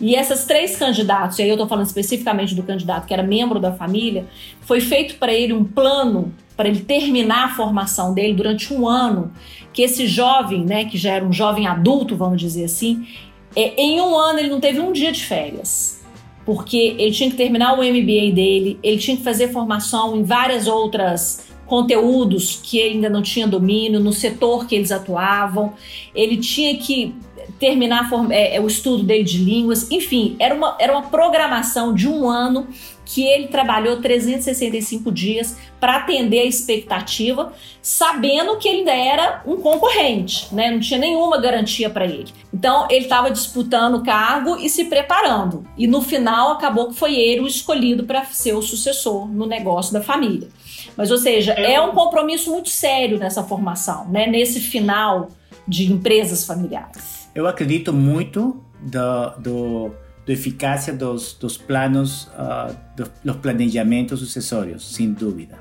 [0.00, 3.58] E essas três candidatos, e aí eu estou falando especificamente do candidato que era membro
[3.58, 4.26] da família,
[4.60, 9.30] foi feito para ele um plano para ele terminar a formação dele durante um ano,
[9.72, 13.06] que esse jovem, né, que já era um jovem adulto, vamos dizer assim,
[13.54, 16.02] é, em um ano ele não teve um dia de férias,
[16.44, 20.66] porque ele tinha que terminar o MBA dele, ele tinha que fazer formação em várias
[20.66, 25.74] outras conteúdos que ele ainda não tinha domínio, no setor que eles atuavam,
[26.12, 27.14] ele tinha que
[27.58, 32.08] terminar é, é, o estudo dele de línguas, enfim, era uma, era uma programação de
[32.08, 32.68] um ano
[33.04, 39.56] que ele trabalhou 365 dias para atender a expectativa, sabendo que ele ainda era um
[39.56, 40.70] concorrente, né?
[40.70, 42.26] Não tinha nenhuma garantia para ele.
[42.52, 45.64] Então ele estava disputando o cargo e se preparando.
[45.76, 49.92] E no final acabou que foi ele o escolhido para ser o sucessor no negócio
[49.92, 50.48] da família.
[50.94, 54.26] Mas, ou seja, é, é um compromisso muito sério nessa formação, né?
[54.26, 55.30] Nesse final
[55.66, 57.17] de empresas familiares.
[57.38, 59.94] Eu acredito muito do, do,
[60.26, 65.56] da eficácia dos, dos planos, uh, dos, dos, planejamentos sucessórios, sem dúvida.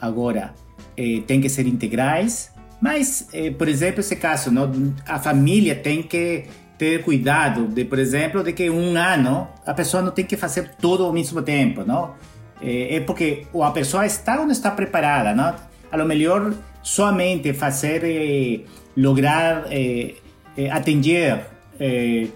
[0.00, 0.52] Agora,
[0.96, 2.50] eh, tem que ser integrais,
[2.80, 4.68] mas, eh, por exemplo, esse caso, não,
[5.06, 6.46] a família tem que
[6.76, 10.72] ter cuidado de, por exemplo, de que um ano a pessoa não tem que fazer
[10.80, 12.14] tudo ao mesmo tempo, não?
[12.60, 15.54] É, é porque a pessoa está ou não está preparada, não?
[15.92, 16.52] A lo melhor
[16.82, 18.64] somente fazer, eh,
[18.96, 20.14] lograr eh,
[20.56, 21.46] eh, atender
[21.78, 22.28] eh,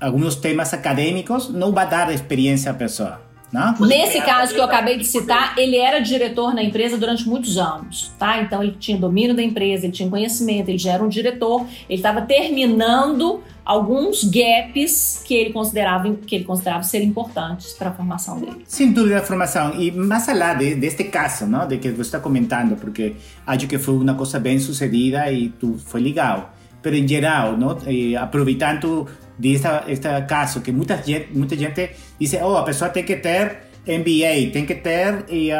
[0.00, 3.20] alguns temas acadêmicos não vai dar experiência à pessoa.
[3.54, 3.72] Não?
[3.86, 8.12] Nesse caso que eu acabei de citar, ele era diretor na empresa durante muitos anos,
[8.18, 8.42] tá?
[8.42, 12.00] Então ele tinha domínio da empresa, ele tinha conhecimento, ele já era um diretor, ele
[12.00, 18.40] estava terminando alguns gaps que ele considerava que ele considerava ser importantes para a formação
[18.40, 18.64] dele.
[18.66, 22.18] Sem dúvida a formação e mais além de, deste caso, não, de que você está
[22.18, 23.14] comentando, porque
[23.46, 26.53] acho que foi uma coisa bem sucedida e tu foi legal
[26.84, 27.78] pero en general, ¿no?
[27.86, 29.06] Eh, aproveitando
[29.38, 33.72] de esta, este caso que muita gente, gente diz, oh, a pessoa tem que ter
[33.86, 35.56] MBA, tem que ter eh,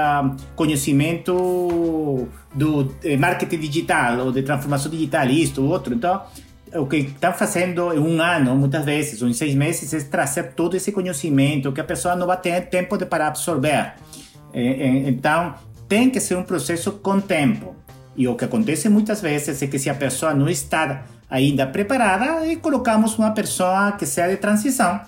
[0.55, 5.95] conhecimento do eh, marketing digital ou de transformação digital, isto, outro.
[5.95, 6.25] Então,
[6.75, 10.53] o que estão fazendo em um ano, muitas vezes, ou em seis meses, é trazer
[10.53, 13.95] todo esse conhecimento que a pessoa não vai ter tempo de para absorver.
[14.53, 15.55] Então,
[15.89, 17.75] tem que ser um processo com tempo.
[18.17, 21.05] E o que acontece muitas vezes é que se a pessoa não está
[21.35, 25.01] ainda preparada e colocamos uma pessoa que seja de transição,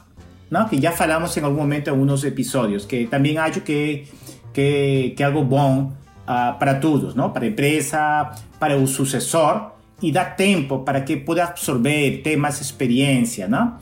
[0.50, 0.66] não?
[0.68, 4.08] que já falamos em algum momento em alguns episódios, que também acho que,
[4.52, 5.92] que, que é algo bom
[6.24, 7.30] uh, para todos, não?
[7.30, 9.70] para a empresa, para o sucessor,
[10.02, 13.46] e dá tempo para que possa absorver, ter mais experiência.
[13.46, 13.76] Não?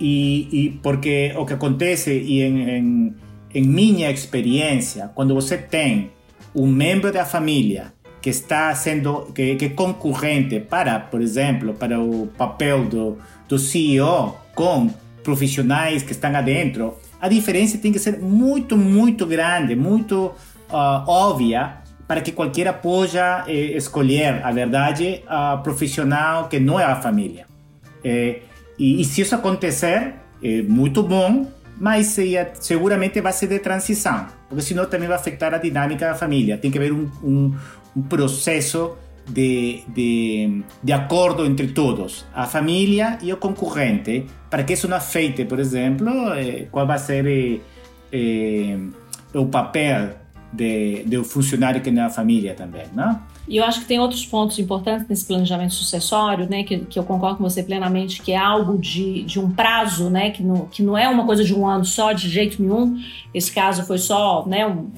[0.00, 3.14] E, e porque o que acontece, e em, em,
[3.54, 6.10] em minha experiência, quando você tem
[6.54, 12.00] um membro da família que está sendo que, que é concorrente para, por exemplo, para
[12.00, 13.18] o papel do,
[13.48, 14.90] do CEO com
[15.22, 20.32] profissionais que estão adentro, a diferença tem que ser muito, muito grande, muito
[20.70, 26.82] uh, óbvia para que qualquer possa eh, escolher, a verdade, a profissional que não é
[26.82, 27.46] a família.
[28.02, 28.40] Eh,
[28.76, 31.46] e, e, se isso acontecer, é muito bom,
[31.78, 36.16] mas eh, seguramente vai ser de transição, porque senão também vai afetar a dinâmica da
[36.16, 36.58] família.
[36.58, 37.54] Tem que haver um, um,
[37.94, 38.96] un proceso
[39.28, 44.96] de, de, de, acordo entre todos, a família e o concorrente, para que isso não
[44.96, 47.60] afete, por exemplo, eh, qual vai ser eh,
[48.12, 48.78] eh,
[49.34, 50.16] o papel
[50.52, 53.20] de, do funcionário que é a família também, não?
[53.48, 57.02] E eu acho que tem outros pontos importantes nesse planejamento sucessório, né, que, que eu
[57.02, 60.82] concordo com você plenamente, que é algo de, de um prazo, né, que não, que
[60.82, 62.96] não é uma coisa de um ano só, de jeito nenhum.
[63.34, 64.90] Esse caso foi só, né, um,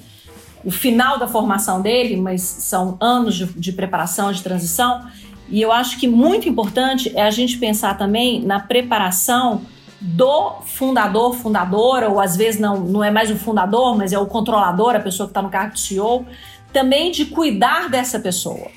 [0.65, 5.07] o final da formação dele, mas são anos de, de preparação, de transição.
[5.49, 9.63] E eu acho que muito importante é a gente pensar também na preparação
[10.01, 14.27] do fundador, fundadora, ou às vezes não, não é mais o fundador, mas é o
[14.27, 16.27] controlador, a pessoa que está no cargo de CEO,
[16.73, 18.69] também de cuidar dessa pessoa.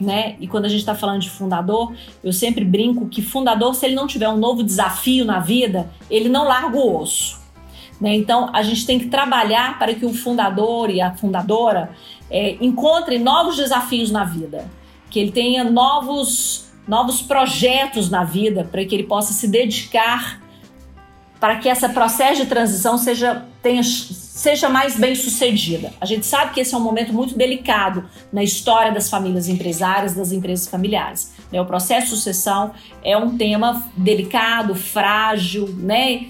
[0.00, 0.36] Né?
[0.40, 1.92] E quando a gente está falando de fundador,
[2.24, 6.30] eu sempre brinco que fundador, se ele não tiver um novo desafio na vida, ele
[6.30, 7.39] não larga o osso.
[8.00, 8.14] Né?
[8.14, 11.90] Então, a gente tem que trabalhar para que o fundador e a fundadora
[12.30, 14.70] é, encontrem novos desafios na vida,
[15.10, 20.40] que ele tenha novos, novos projetos na vida, para que ele possa se dedicar
[21.40, 25.90] para que esse processo de transição seja, tenha, seja mais bem sucedida.
[25.98, 30.14] A gente sabe que esse é um momento muito delicado na história das famílias empresárias,
[30.14, 31.32] das empresas familiares.
[31.50, 31.58] Né?
[31.58, 32.72] O processo de sucessão
[33.02, 36.26] é um tema delicado, frágil, né?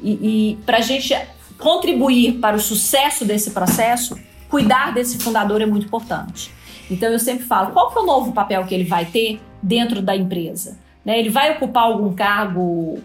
[0.00, 0.10] E,
[0.52, 1.14] e para a gente
[1.58, 4.18] contribuir para o sucesso desse processo,
[4.48, 6.50] cuidar desse fundador é muito importante.
[6.90, 10.00] Então eu sempre falo, qual que é o novo papel que ele vai ter dentro
[10.00, 10.78] da empresa?
[11.04, 11.18] Né?
[11.18, 12.98] Ele vai ocupar algum cargo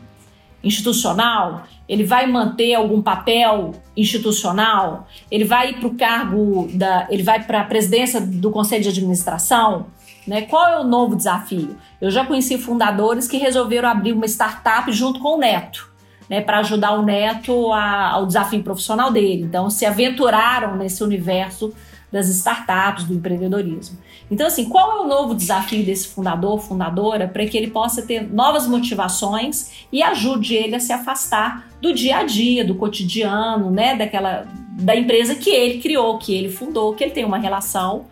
[0.63, 1.63] institucional?
[1.87, 5.07] Ele vai manter algum papel institucional?
[5.29, 7.07] Ele vai para o cargo da.
[7.09, 9.87] ele vai para a presidência do conselho de administração?
[10.25, 10.43] Né?
[10.43, 11.75] Qual é o novo desafio?
[11.99, 15.92] Eu já conheci fundadores que resolveram abrir uma startup junto com o neto.
[16.29, 19.43] Né, para ajudar o neto a, ao desafio profissional dele.
[19.43, 21.73] Então, se aventuraram nesse universo
[22.13, 23.97] das startups, do empreendedorismo.
[24.29, 28.21] Então, assim, qual é o novo desafio desse fundador, fundadora, para que ele possa ter
[28.21, 33.95] novas motivações e ajude ele a se afastar do dia a dia, do cotidiano, né,
[33.95, 38.05] daquela da empresa que ele criou, que ele fundou, que ele tem uma relação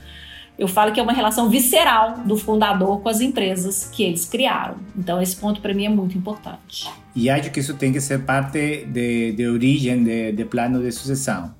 [0.61, 4.75] eu falo que é uma relação visceral do fundador com as empresas que eles criaram.
[4.95, 6.87] Então, esse ponto para mim é muito importante.
[7.15, 10.91] E acho que isso tem que ser parte de, de origem de, de plano de
[10.91, 11.51] sucessão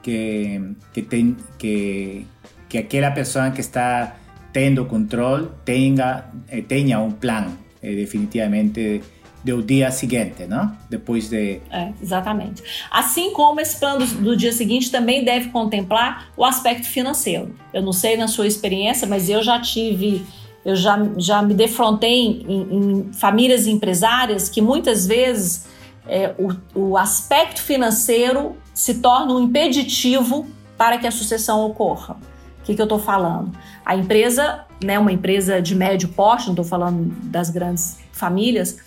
[0.00, 0.60] que,
[0.92, 2.24] que, ten, que,
[2.68, 4.14] que aquela pessoa que está
[4.52, 9.02] tendo controle tenha, eh, tenha um plano, eh, definitivamente,
[9.44, 10.74] do dia seguinte, não?
[10.88, 11.60] Depois de.
[11.70, 12.62] É, exatamente.
[12.90, 17.54] Assim como esse plano do, do, dia seguinte também deve contemplar o aspecto financeiro.
[17.72, 20.24] Eu não sei na sua experiência, mas eu já tive.
[20.64, 25.66] Eu já, já me defrontei em, em famílias empresárias que muitas vezes
[26.06, 30.46] é, o, o aspecto financeiro se torna um impeditivo
[30.78, 32.16] para que a sucessão ocorra.
[32.62, 33.52] O que, que eu estou falando?
[33.84, 38.78] A empresa, né, uma empresa de médio porte, não estou falando das grandes famílias,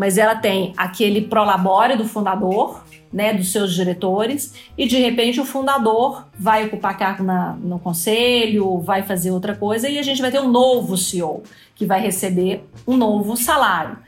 [0.00, 2.82] mas ela tem aquele prolabore do fundador,
[3.12, 8.80] né, dos seus diretores, e de repente o fundador vai ocupar cargo na, no conselho,
[8.80, 11.42] vai fazer outra coisa, e a gente vai ter um novo CEO,
[11.74, 13.98] que vai receber um novo salário.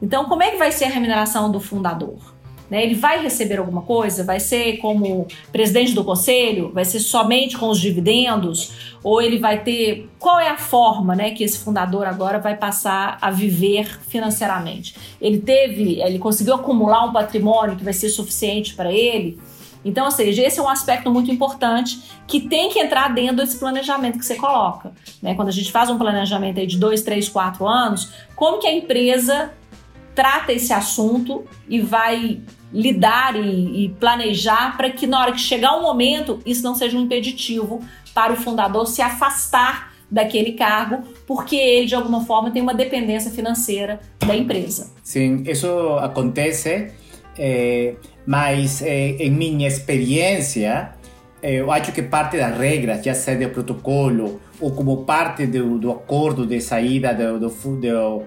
[0.00, 2.31] Então, como é que vai ser a remuneração do fundador?
[2.72, 2.82] Né?
[2.84, 4.24] Ele vai receber alguma coisa?
[4.24, 6.72] Vai ser como presidente do conselho?
[6.72, 8.94] Vai ser somente com os dividendos?
[9.04, 10.08] Ou ele vai ter.
[10.18, 14.96] Qual é a forma né, que esse fundador agora vai passar a viver financeiramente?
[15.20, 19.38] Ele teve, ele conseguiu acumular um patrimônio que vai ser suficiente para ele?
[19.84, 23.58] Então, ou seja, esse é um aspecto muito importante que tem que entrar dentro desse
[23.58, 24.92] planejamento que você coloca.
[25.20, 25.34] Né?
[25.34, 28.72] Quando a gente faz um planejamento aí de dois, três, quatro anos, como que a
[28.72, 29.52] empresa
[30.14, 32.40] trata esse assunto e vai
[32.72, 36.96] lidar e, e planejar para que na hora que chegar o momento isso não seja
[36.96, 37.80] um impeditivo
[38.14, 43.30] para o fundador se afastar daquele cargo, porque ele de alguma forma tem uma dependência
[43.30, 44.92] financeira da empresa.
[45.02, 45.66] Sim, isso
[46.00, 46.92] acontece,
[47.38, 47.94] é,
[48.26, 50.92] mas é, em minha experiência,
[51.42, 55.78] é, eu acho que parte das regras, já seja do protocolo ou como parte do,
[55.78, 58.22] do acordo de saída do, do, do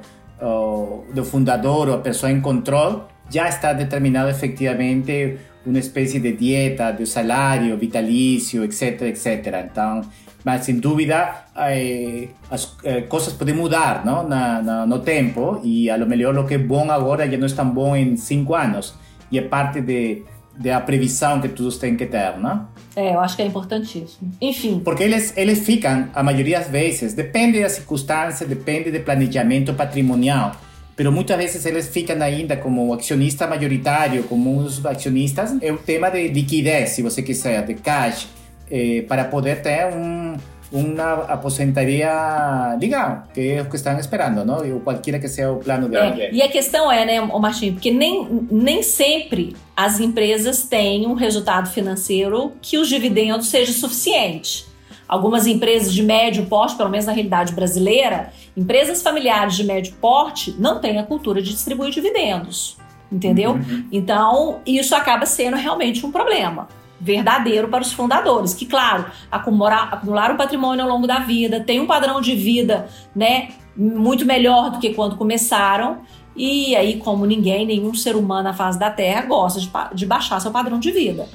[1.14, 6.92] do fundador ou a pessoa em controle, já está determinado efectivamente uma espécie de dieta,
[6.92, 9.66] de salário vitalício, etc, etc.
[9.72, 10.02] Então,
[10.44, 14.28] mas sem dúvida eh, as eh, coisas podem mudar não?
[14.28, 17.48] Na, na, no tempo e a lo melhor o que é bom agora já não
[17.48, 18.94] é tão bom em cinco anos
[19.32, 20.24] e é parte de
[20.58, 22.68] da previsão que todos têm que ter, não?
[22.96, 24.32] É, eu acho que é importantíssimo.
[24.40, 24.80] Enfim.
[24.84, 30.56] Porque eles, eles ficam, a maioria das vezes, depende da circunstância, depende do planejamento patrimonial,
[30.98, 35.58] mas muitas vezes eles ficam ainda como acionista majoritário, como uns acionistas.
[35.62, 38.28] É o tema de liquidez, se você quiser, de cash,
[38.72, 40.36] eh, para poder ter um
[40.72, 44.58] uma aposentadoria legal, que é o que estão esperando, não?
[44.74, 47.74] Ou qualquer que seja o plano de é, E a questão é, né, o Martinho,
[47.74, 54.66] porque nem, nem sempre as empresas têm um resultado financeiro que os dividendos seja suficiente.
[55.08, 60.56] Algumas empresas de médio porte, pelo menos na realidade brasileira, empresas familiares de médio porte
[60.58, 62.78] não têm a cultura de distribuir dividendos,
[63.12, 63.52] entendeu?
[63.52, 63.88] Uhum.
[63.92, 66.68] Então, isso acaba sendo realmente um problema
[67.00, 71.86] verdadeiro para os fundadores, que, claro, acumular, acumularam patrimônio ao longo da vida, têm um
[71.86, 76.00] padrão de vida né, muito melhor do que quando começaram.
[76.36, 80.40] E aí, como ninguém, nenhum ser humano na face da Terra gosta de, de baixar
[80.42, 81.28] seu padrão de vida.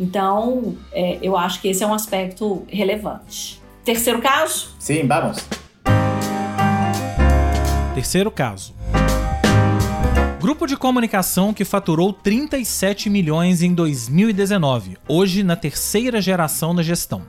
[0.00, 3.60] Então, é, eu acho que esse é um aspecto relevante.
[3.84, 4.74] Terceiro caso?
[4.78, 5.44] Sim, vamos.
[7.94, 8.74] Terceiro caso.
[10.40, 17.22] Grupo de comunicação que faturou 37 milhões em 2019, hoje na terceira geração na gestão.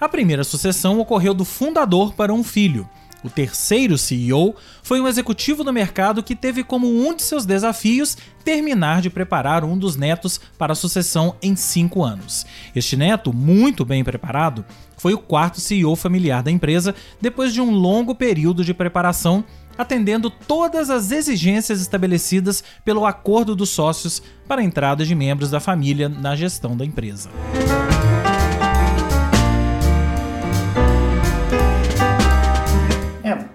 [0.00, 2.88] A primeira sucessão ocorreu do fundador para um filho.
[3.24, 8.18] O terceiro CEO foi um executivo do mercado que teve como um de seus desafios
[8.44, 12.44] terminar de preparar um dos netos para a sucessão em cinco anos.
[12.76, 14.62] Este neto, muito bem preparado,
[14.98, 19.42] foi o quarto CEO familiar da empresa depois de um longo período de preparação,
[19.78, 25.60] atendendo todas as exigências estabelecidas pelo acordo dos sócios para a entrada de membros da
[25.60, 27.30] família na gestão da empresa.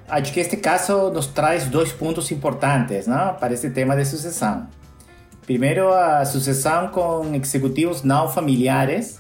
[0.10, 4.68] Acho que este caso nos traz dois pontos importantes não, para este tema de sucessão.
[5.45, 9.20] Primeiro, a sucessão com executivos não familiares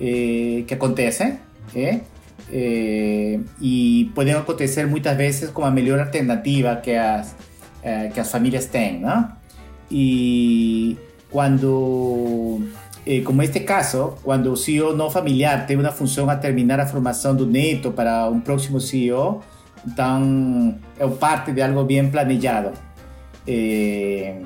[0.00, 1.38] eh, que acontecem
[1.74, 2.00] eh,
[2.50, 7.36] eh, e podem acontecer muitas vezes como a melhor alternativa que as,
[7.82, 9.00] eh, que as famílias têm.
[9.00, 9.28] Não?
[9.90, 10.96] E
[11.30, 12.62] quando,
[13.06, 16.86] eh, como este caso, quando o CEO não familiar tem uma função a terminar a
[16.86, 19.42] formação do neto para um próximo CEO,
[19.86, 22.72] então é parte de algo bem planejado.
[23.46, 24.40] Eh,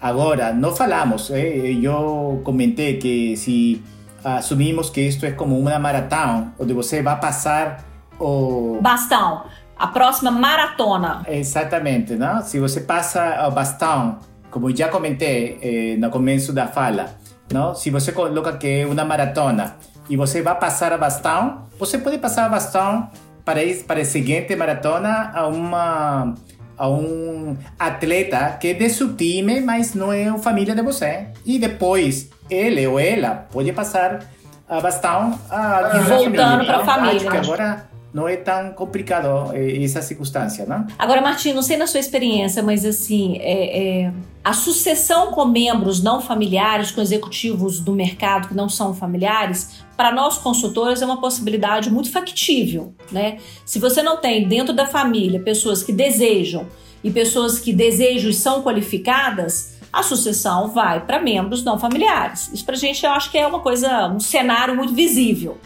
[0.00, 3.82] agora, não falamos, eh, eu comentei que se
[4.24, 7.84] assumimos que isto é como uma maratona, onde você vai passar
[8.18, 8.78] o...
[8.80, 9.44] Bastão,
[9.78, 11.22] a próxima maratona.
[11.28, 12.42] Exatamente, não?
[12.42, 14.18] se você passa o bastão,
[14.50, 17.10] como já comentei eh, no começo da fala,
[17.52, 17.74] não?
[17.74, 19.76] se você coloca que é uma maratona
[20.08, 23.10] e você vai passar o bastão, você pode passar o bastão
[23.48, 26.34] para, ir, para a seguinte maratona a uma
[26.76, 31.28] a um atleta que é de seu time, mas não é a família de você.
[31.46, 34.20] E depois ele ou ela pode passar
[34.68, 37.16] a bastão a voltando para a família.
[37.16, 40.86] Acho que agora não é tão complicado eh, essa circunstância, não?
[40.98, 46.02] Agora, Martim, não sei na sua experiência, mas assim, é, é, a sucessão com membros
[46.02, 51.20] não familiares, com executivos do mercado que não são familiares, para nós consultores é uma
[51.20, 53.38] possibilidade muito factível, né?
[53.66, 56.66] Se você não tem dentro da família pessoas que desejam
[57.04, 62.50] e pessoas que desejam e são qualificadas, a sucessão vai para membros não familiares.
[62.52, 65.58] Isso para a gente eu acho que é uma coisa, um cenário muito visível.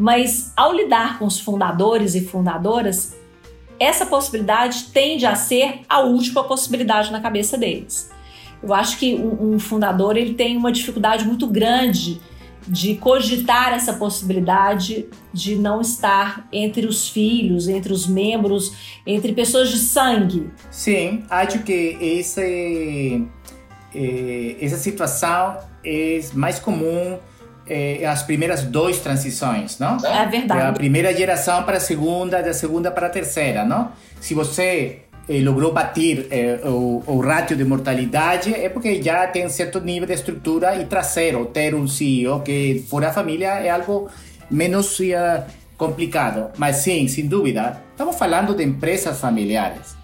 [0.00, 3.14] Mas ao lidar com os fundadores e fundadoras,
[3.78, 8.10] essa possibilidade tende a ser a última possibilidade na cabeça deles.
[8.62, 12.18] Eu acho que um, fundador ele tem uma dificuldade muito grande
[12.66, 19.68] de cogitar essa possibilidade de não estar entre os filhos, entre os membros, entre pessoas
[19.68, 20.50] de sangue.
[20.70, 23.20] Sim, acho que essa, eh,
[24.60, 27.18] essa situação é mais comum
[27.70, 29.96] eh, as primeiras duas transições, não?
[30.04, 30.60] É verdade.
[30.60, 33.92] Da primeira geração para a segunda, da segunda para a terceira, não?
[34.20, 39.48] Se você eh, logrou bater eh, o, o ratio de mortalidade, é porque já tem
[39.48, 44.10] certo nível de estrutura e traseiro, ter um CEO que for a família é algo
[44.50, 45.44] menos uh,
[45.76, 46.50] complicado.
[46.58, 49.94] Mas sim, sem dúvida, estamos falando de empresas familiares.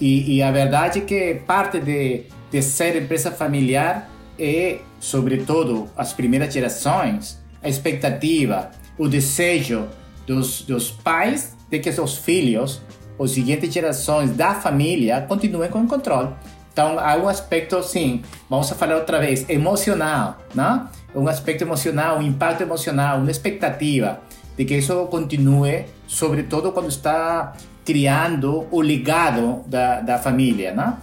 [0.00, 2.22] E, e a verdade é que parte de,
[2.52, 4.08] de ser empresa familiar
[4.38, 9.86] é, sobretudo, as primeiras gerações, a expectativa, o desejo
[10.26, 12.80] dos, dos pais de que seus filhos,
[13.18, 16.30] as seguintes gerações da família, continuem com o controle.
[16.72, 20.86] Então, há um aspecto, sim, vamos falar outra vez, emocional, né?
[21.14, 24.20] Um aspecto emocional, um impacto emocional, uma expectativa
[24.56, 30.98] de que isso continue, sobretudo quando está criando o legado da, da família, né?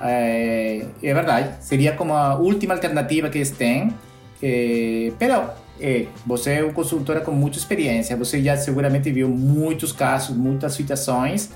[0.00, 3.94] É, é verdade, seria como a última alternativa que eles têm.
[4.42, 5.48] É, pero
[5.80, 10.74] é, você é uma consultora com muita experiência, você já seguramente viu muitos casos, muitas
[10.74, 11.50] situações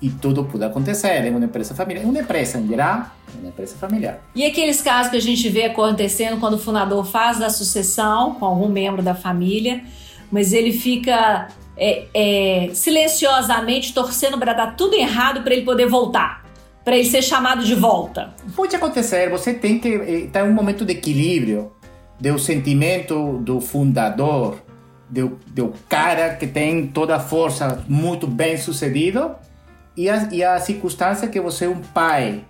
[0.00, 3.06] e tudo pode acontecer em uma empresa familiar, uma empresa em geral,
[3.38, 4.20] uma empresa familiar.
[4.34, 8.44] E aqueles casos que a gente vê acontecendo quando o fundador faz da sucessão com
[8.44, 9.82] algum membro da família,
[10.30, 16.41] mas ele fica é, é, silenciosamente torcendo para dar tudo errado para ele poder voltar
[16.84, 18.34] para ele ser chamado de volta?
[18.54, 21.72] Pode acontecer, você tem que estar em um momento de equilíbrio
[22.20, 24.58] do sentimento do fundador,
[25.08, 29.34] do, do cara que tem toda a força, muito bem sucedido,
[29.96, 32.44] e a, e a circunstância que você é um pai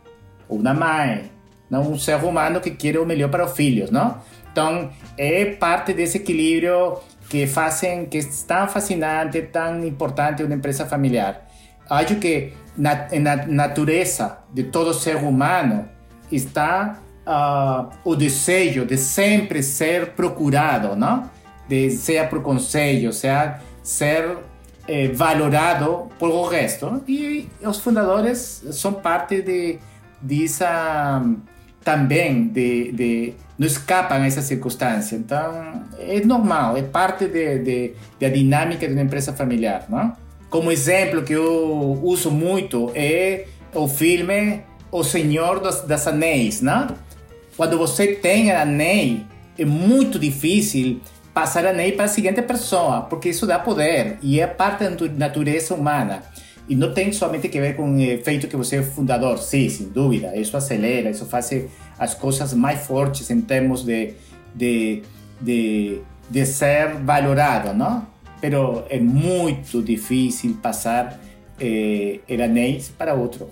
[0.49, 1.31] ou uma mãe,
[1.69, 4.19] não um ser humano que quer o melhor para os filhos, não?
[4.53, 10.85] Então, é parte desse equilíbrio que fazem, que é tão fascinante, tão importante uma empresa
[10.85, 11.49] familiar.
[11.89, 15.89] Acho que na, na natureza de todo ser humano
[16.31, 21.31] está uh, o desejo de sempre ser procurado, não?
[21.69, 24.39] De seja por conselho, seja ser
[24.87, 27.03] eh, valorado por o resto.
[27.07, 29.79] E os fundadores são parte de
[30.21, 31.23] dessa
[31.85, 35.17] também de, de não escapam a essa circunstância.
[35.17, 39.87] Então, é normal, é parte de, de, da dinâmica de uma empresa familiar.
[39.89, 40.17] Não?
[40.53, 46.61] Como exemplo que eu uso muito é o filme O Senhor das, das Anéis.
[46.61, 46.89] Não?
[47.57, 49.23] Quando você tem anéis,
[49.59, 51.01] é muito difícil
[51.33, 55.75] passar anéis para a seguinte pessoa, porque isso dá poder e é parte da natureza
[55.75, 56.23] humana.
[56.69, 59.89] E não tem somente que ver com o efeito que você é fundador, sim, sem
[59.89, 60.37] dúvida.
[60.37, 61.51] Isso acelera, isso faz
[61.99, 64.13] as coisas mais fortes em termos de,
[64.55, 65.03] de,
[65.41, 68.12] de, de ser valorado, não?
[68.43, 71.19] Pero é muito difícil passar
[71.59, 73.49] eh, anéis para outro.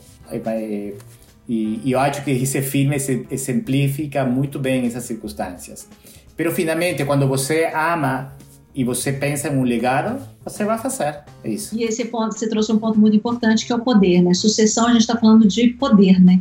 [1.49, 2.97] E, e, eu acho que esse filme
[3.31, 5.89] exemplifica muito bem essas circunstâncias.
[6.37, 8.33] Pero finalmente, quando você ama
[8.75, 11.21] e você pensa em um legado, você vai fazer.
[11.45, 11.77] É isso.
[11.77, 14.35] E esse ponto, você trouxe um ponto muito importante que é o poder, né?
[14.35, 16.41] Sucessão, a gente está falando de poder, né?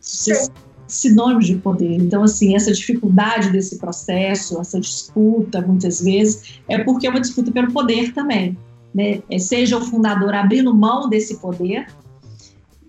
[0.00, 0.54] Sucessão,
[0.86, 1.96] sinônimos de poder.
[1.96, 7.50] Então, assim, essa dificuldade desse processo, essa disputa, muitas vezes, é porque é uma disputa
[7.50, 8.56] pelo poder também.
[8.94, 9.22] Né?
[9.30, 11.86] É, seja o fundador abrindo mão desse poder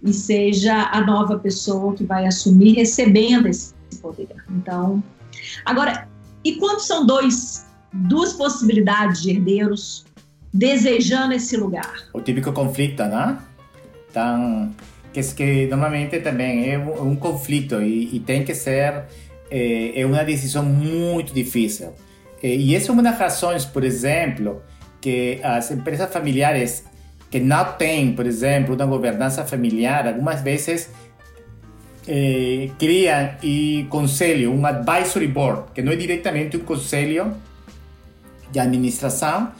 [0.03, 4.35] e seja a nova pessoa que vai assumir recebendo esse poder.
[4.49, 5.03] Então,
[5.65, 6.07] agora,
[6.43, 10.05] e quando são dois duas possibilidades de herdeiros
[10.53, 11.93] desejando esse lugar.
[12.13, 13.37] O típico conflito, né?
[14.09, 14.73] Então,
[15.17, 19.05] que, que normalmente também é um, conflito e, e, tem que ser
[19.49, 21.93] é, é uma decisão muito difícil.
[22.43, 24.61] E, e essa é uma das razões, por exemplo,
[25.01, 26.83] que as empresas familiares
[27.31, 30.89] que não têm, por exemplo, uma governança familiar, algumas vezes
[32.07, 37.35] eh, criam e conselho, um advisory board, que não é diretamente um conselho
[38.51, 39.51] de administração,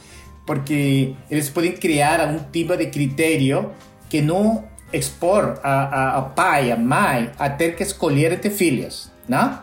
[0.46, 3.72] porque eles podem criar algum tipo de critério
[4.08, 9.10] que não expor a, a, a pai, a mãe a ter que escolher entre filhos,
[9.28, 9.58] não?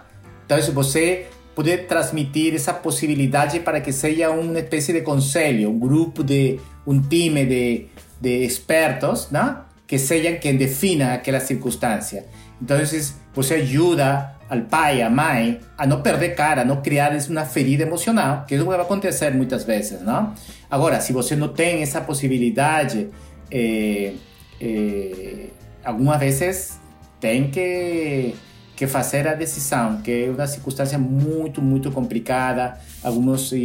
[0.46, 5.80] Então, se você poder transmitir essa possibilidade para que seja uma espécie de conselho, um
[5.80, 7.86] grupo de um time de,
[8.22, 9.64] de expertos, não?
[9.88, 12.26] que sejam quem defina aquela circunstância.
[12.62, 12.78] Então,
[13.34, 17.84] você ajuda ao pai, à mãe, a não perder cara, a não criar uma ferida
[17.84, 20.34] emocional, que o que vai acontecer muitas vezes, não?
[20.70, 23.10] Agora, se você não tem essa possibilidade,
[23.52, 24.14] é,
[24.66, 25.48] é,
[25.84, 26.80] algumas vezes
[27.20, 28.36] tem que,
[28.76, 32.78] que fazer a decisão, que é uma circunstância muito, muito complicada.
[33.04, 33.56] Alguns uh,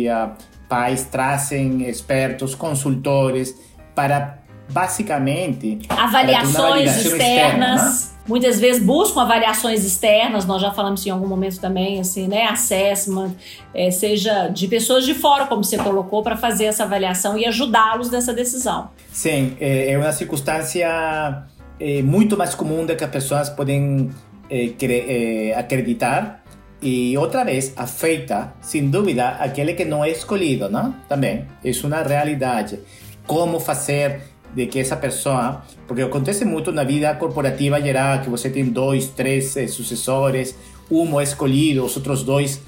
[0.69, 3.55] pais trazem expertos, consultores,
[3.95, 4.39] para
[4.71, 5.81] basicamente...
[5.89, 7.83] Avaliações externas.
[7.83, 12.45] externa, muitas vezes buscam avaliações externas, nós já falamos em algum momento também, assim, né,
[12.45, 13.33] assessment,
[13.75, 18.09] é, seja de pessoas de fora, como você colocou, para fazer essa avaliação e ajudá-los
[18.09, 18.91] nessa decisão.
[19.11, 21.43] Sim, é, é uma circunstância
[21.81, 24.11] é, muito mais comum do que as pessoas podem
[24.49, 26.45] é, acreditar
[26.81, 30.95] e outra vez afeta, sem dúvida, aquele que não é escolhido, não?
[31.09, 32.79] Também, é uma realidade.
[33.27, 34.23] Como fazer
[34.55, 39.09] de que essa pessoa, porque acontece muito na vida corporativa geral, que você tem dois,
[39.09, 40.57] três eh, sucessores,
[40.91, 42.61] um é escolhido, os outros dois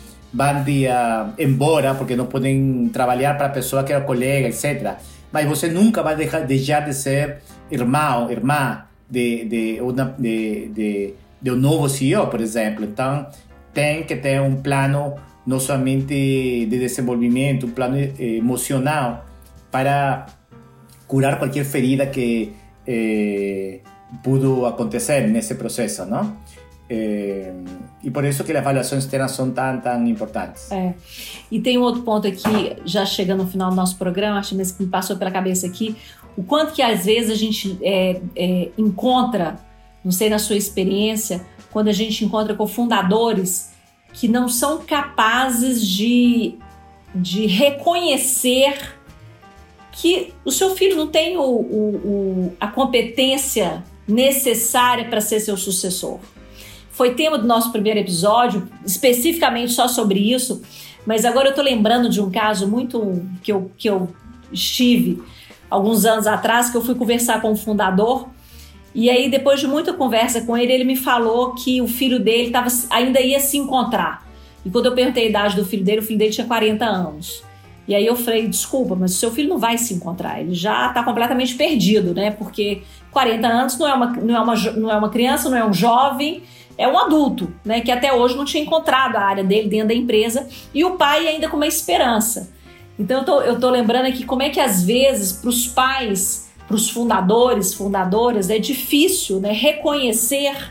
[0.64, 4.94] de, uh, embora porque não podem trabalhar para a pessoa que era colega, etc.
[5.30, 9.80] Mas você nunca vai deixar, deixar de ser irmão, irmã de, de,
[10.18, 12.84] de, de, de CEO, por exemplo.
[12.84, 13.26] Então,
[13.74, 15.14] tem que ter um plano
[15.46, 19.26] não somente de desenvolvimento, um plano eh, emocional
[19.70, 20.26] para
[21.12, 22.54] curar qualquer ferida que
[22.86, 23.80] eh,
[24.22, 26.34] pudo acontecer nesse processo, não?
[26.88, 27.52] Eh,
[28.02, 30.72] e por isso que as avaliações externas são tão, tão importantes.
[30.72, 30.94] É.
[31.50, 34.82] E tem um outro ponto aqui, já chegando no final do nosso programa, acho que
[34.82, 35.94] me passou pela cabeça aqui,
[36.34, 39.56] o quanto que às vezes a gente é, é, encontra,
[40.02, 43.70] não sei na sua experiência, quando a gente encontra cofundadores
[44.14, 46.54] que não são capazes de,
[47.14, 49.01] de reconhecer
[49.92, 55.56] que o seu filho não tem o, o, o a competência necessária para ser seu
[55.56, 56.18] sucessor.
[56.90, 60.62] Foi tema do nosso primeiro episódio, especificamente só sobre isso,
[61.06, 64.08] mas agora eu estou lembrando de um caso muito que eu, que eu
[64.52, 65.22] estive
[65.70, 68.28] alguns anos atrás, que eu fui conversar com o fundador,
[68.94, 72.50] e aí depois de muita conversa com ele, ele me falou que o filho dele
[72.50, 74.26] tava, ainda ia se encontrar.
[74.64, 77.42] E quando eu perguntei a idade do filho dele, o filho dele tinha 40 anos.
[77.86, 80.88] E aí eu falei, desculpa, mas o seu filho não vai se encontrar, ele já
[80.88, 82.30] está completamente perdido, né?
[82.30, 85.64] Porque 40 anos não é, uma, não, é uma, não é uma criança, não é
[85.64, 86.42] um jovem,
[86.78, 87.80] é um adulto, né?
[87.80, 91.26] Que até hoje não tinha encontrado a área dele dentro da empresa e o pai
[91.26, 92.52] ainda com uma esperança.
[92.98, 96.50] Então eu tô, eu tô lembrando aqui como é que às vezes para os pais,
[96.68, 100.70] para os fundadores, fundadoras, é difícil né, reconhecer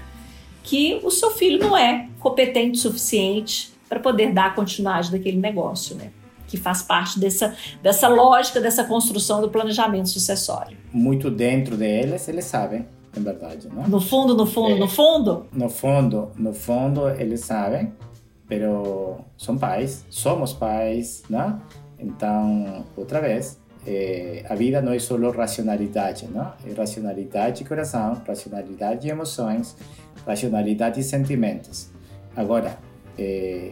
[0.64, 5.96] que o seu filho não é competente o suficiente para poder dar continuidade daquele negócio,
[5.96, 6.12] né?
[6.52, 10.78] Que faz parte dessa, dessa lógica, dessa construção do planejamento sucessório.
[10.92, 12.86] Muito dentro deles, eles sabem,
[13.16, 13.88] é verdade, não?
[13.88, 15.46] No fundo, no fundo, é, no fundo?
[15.54, 17.94] No fundo, no fundo, eles sabem,
[18.50, 21.58] pero são pais, somos pais, né?
[21.98, 26.52] Então, outra vez, é, a vida não é só racionalidade, não?
[26.66, 29.78] É racionalidade e coração, racionalidade e emoções,
[30.26, 31.90] racionalidade e sentimentos.
[32.36, 32.78] Agora,
[33.18, 33.72] é,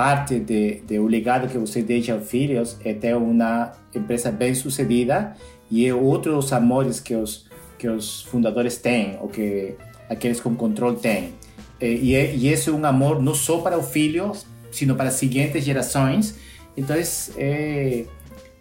[0.00, 5.36] parte de, de legado que você deixa aos filhos é ter uma empresa bem sucedida
[5.70, 7.46] e é outro dos amores que os
[7.76, 9.74] que os fundadores têm ou que
[10.08, 11.34] aqueles com controle têm.
[11.78, 14.32] E, é, e esse é um amor não só para o filho,
[14.72, 16.34] sino para as seguintes gerações.
[16.74, 16.96] Então,
[17.36, 18.04] é,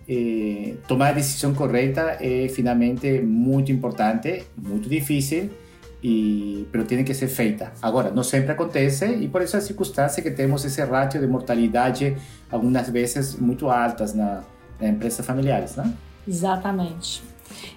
[0.09, 5.49] é, tomar a decisão correta é finalmente muito importante, muito difícil,
[6.01, 7.73] y, pero tiene que ser feita.
[7.81, 12.15] Agora, não sempre acontece e por essa circunstância que temos esse ratio de mortalidade
[12.49, 14.43] algumas vezes muito altas na,
[14.79, 15.93] na empresas familiares, né?
[16.27, 17.21] Exatamente.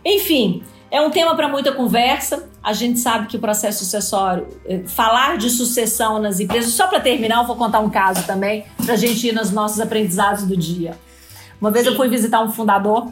[0.04, 2.48] Enfim, é um tema para muita conversa.
[2.62, 7.00] A gente sabe que o processo sucessório, eh, falar de sucessão nas empresas, só para
[7.00, 10.56] terminar, eu vou contar um caso também, para a gente ir nos nossos aprendizados do
[10.56, 10.96] dia.
[11.60, 13.10] Uma vez eu fui visitar um fundador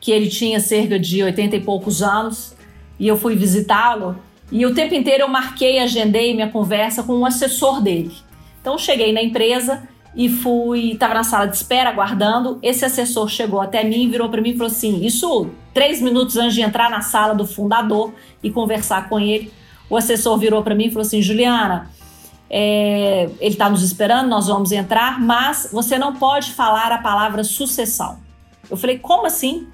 [0.00, 2.54] que ele tinha cerca de 80 e poucos anos
[3.02, 4.16] e eu fui visitá-lo.
[4.52, 8.12] E o tempo inteiro eu marquei, agendei minha conversa com um assessor dele.
[8.60, 9.82] Então cheguei na empresa
[10.14, 12.60] e fui, estava na sala de espera aguardando.
[12.62, 16.54] Esse assessor chegou até mim, virou para mim e falou assim: Isso três minutos antes
[16.54, 19.52] de entrar na sala do fundador e conversar com ele.
[19.90, 21.90] O assessor virou para mim e falou assim: Juliana,
[22.48, 27.42] é, ele está nos esperando, nós vamos entrar, mas você não pode falar a palavra
[27.42, 28.20] sucessão.
[28.70, 29.66] Eu falei: Como assim?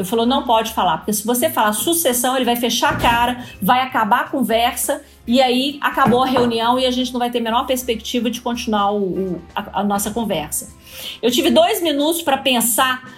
[0.00, 3.44] Ele falou: não pode falar, porque se você falar sucessão, ele vai fechar a cara,
[3.60, 7.38] vai acabar a conversa e aí acabou a reunião e a gente não vai ter
[7.38, 10.74] a menor perspectiva de continuar o, o, a, a nossa conversa.
[11.20, 13.12] Eu tive dois minutos para pensar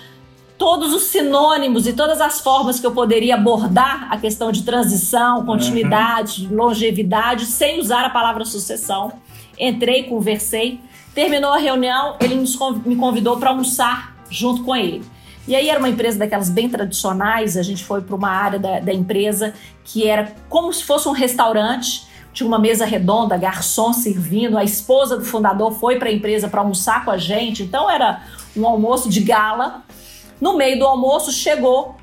[0.59, 5.47] todos os sinônimos e todas as formas que eu poderia abordar a questão de transição,
[5.47, 6.57] continuidade, uhum.
[6.57, 9.13] longevidade, sem usar a palavra sucessão.
[9.57, 10.81] Entrei, conversei,
[11.15, 12.35] terminou a reunião, ele
[12.85, 15.12] me convidou para almoçar junto com ele.
[15.47, 18.81] E aí era uma empresa daquelas bem tradicionais, a gente foi para uma área da,
[18.81, 24.57] da empresa que era como se fosse um restaurante, tinha uma mesa redonda, garçom servindo,
[24.57, 28.23] a esposa do fundador foi para a empresa para almoçar com a gente, então era
[28.57, 29.83] um almoço de gala.
[30.41, 31.97] No meio do almoço chegou,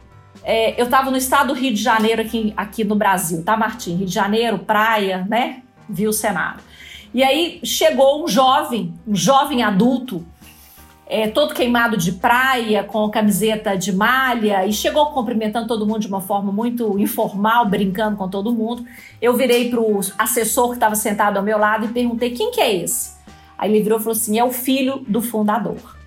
[0.43, 3.95] é, eu estava no estado do Rio de Janeiro, aqui, aqui no Brasil, tá, Martim?
[3.95, 5.63] Rio de Janeiro, praia, né?
[5.89, 6.61] Viu o cenário.
[7.13, 10.23] E aí chegou um jovem, um jovem adulto,
[11.09, 16.07] é, todo queimado de praia, com camiseta de malha, e chegou cumprimentando todo mundo de
[16.07, 18.85] uma forma muito informal, brincando com todo mundo.
[19.19, 22.61] Eu virei para o assessor que estava sentado ao meu lado e perguntei: quem que
[22.61, 23.17] é esse?
[23.57, 25.97] Aí ele virou e falou assim: é o filho do fundador.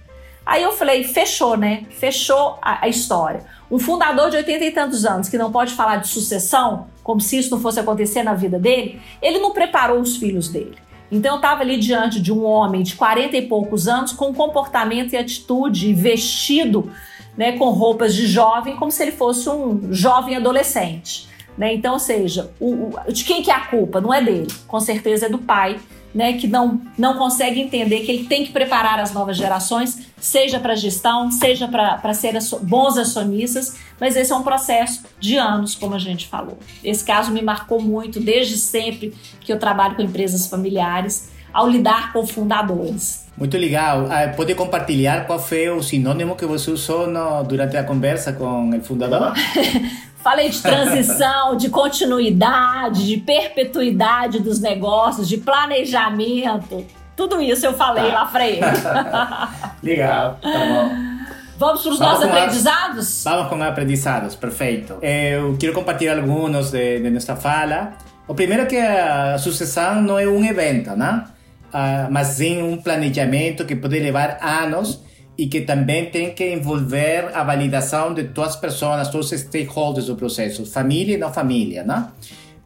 [0.47, 1.85] Aí eu falei: fechou, né?
[1.91, 3.45] Fechou a, a história.
[3.69, 7.39] Um fundador de 80 e tantos anos que não pode falar de sucessão, como se
[7.39, 10.77] isso não fosse acontecer na vida dele, ele não preparou os filhos dele.
[11.13, 15.13] Então eu estava ali diante de um homem de 40 e poucos anos com comportamento
[15.13, 16.91] e atitude vestido
[17.37, 21.29] né, com roupas de jovem, como se ele fosse um jovem adolescente.
[21.57, 21.75] Né?
[21.75, 24.01] Então, ou seja, o, o, de quem que é a culpa?
[24.01, 25.79] Não é dele, com certeza é do pai,
[26.15, 30.61] né, que não, não consegue entender que ele tem que preparar as novas gerações, seja
[30.61, 35.95] para gestão, seja para ser bons acionistas, mas esse é um processo de anos, como
[35.95, 36.59] a gente falou.
[36.85, 42.13] Esse caso me marcou muito desde sempre que eu trabalho com empresas familiares, ao lidar
[42.13, 43.27] com fundadores.
[43.37, 44.09] Muito legal.
[44.11, 48.71] Ah, pode compartilhar qual foi o sinônimo que você usou no, durante a conversa com
[48.71, 49.33] o fundador?
[50.23, 56.87] Falei de transição, de continuidade, de perpetuidade dos negócios, de planejamento.
[57.17, 58.15] Tudo isso eu falei tá.
[58.21, 58.61] lá para ele.
[59.83, 61.13] Legal, tá bom.
[61.59, 63.25] Vamos para os nossos aprendizados?
[63.25, 64.99] Vamos com aprendizados, perfeito.
[65.03, 67.93] Eu quero compartilhar alguns de, de nossa fala.
[68.27, 71.25] O primeiro é que a sucessão não é um evento, né?
[71.69, 75.01] Uh, mas sim um planejamento que pode levar anos
[75.43, 80.07] e que também tem que envolver a validação de todas as pessoas, todos os stakeholders
[80.07, 82.07] do processo, família e não família, né?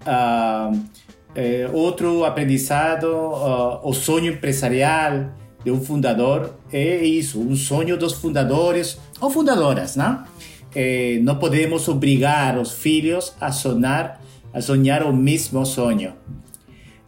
[0.03, 0.79] Uh,
[1.35, 5.31] é, outro aprendizado, uh, o sonho empresarial
[5.65, 10.23] de um fundador é isso, um sonho dos fundadores ou fundadoras, né?
[10.75, 14.21] É, não podemos obrigar os filhos a sonhar,
[14.53, 16.13] a sonhar o mesmo sonho.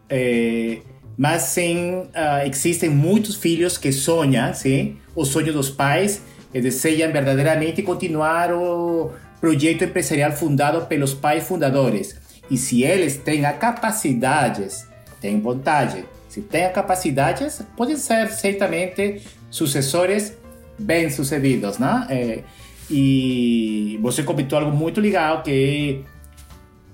[0.09, 0.79] É,
[1.19, 6.23] mas sim, uh, existem muitos filhos que sonham, sim, o sonho dos pais
[6.55, 9.11] e desejam verdadeiramente continuar o
[9.41, 12.17] projeto empresarial fundado pelos pais fundadores.
[12.49, 14.87] E se eles têm a capacidades,
[15.21, 20.39] têm vontade, se têm capacidades, podem ser certamente sucessores
[20.79, 22.07] bem-sucedidos, né?
[22.09, 22.43] É,
[22.89, 26.05] e você comentou algo muito legal que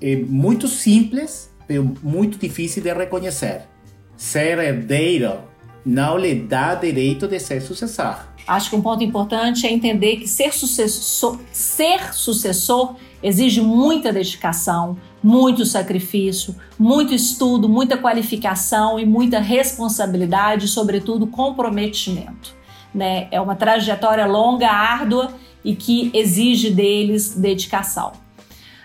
[0.00, 3.73] é, é muito simples, mas muito difícil de reconhecer.
[4.16, 5.38] Ser herdeiro
[5.84, 8.16] não lhe dá direito de ser sucessor.
[8.46, 14.98] Acho que um ponto importante é entender que ser sucessor, ser sucessor exige muita dedicação,
[15.22, 22.54] muito sacrifício, muito estudo, muita qualificação e muita responsabilidade, sobretudo comprometimento.
[22.94, 23.28] Né?
[23.30, 25.32] É uma trajetória longa, árdua
[25.64, 28.12] e que exige deles dedicação.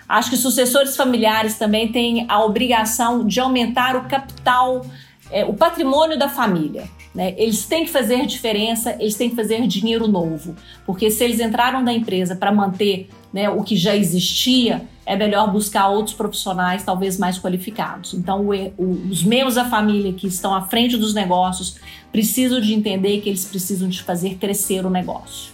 [0.08, 4.86] Acho que sucessores familiares também têm a obrigação de aumentar o capital,
[5.32, 6.90] é, o patrimônio da família.
[7.14, 7.34] Né?
[7.38, 10.56] Eles têm que fazer diferença, eles têm que fazer dinheiro novo,
[10.86, 15.52] porque se eles entraram na empresa para manter né, o que já existia, é melhor
[15.52, 18.14] buscar outros profissionais, talvez mais qualificados.
[18.14, 21.78] Então, o, o, os membros da família que estão à frente dos negócios
[22.12, 25.52] precisam de entender que eles precisam de fazer crescer o negócio.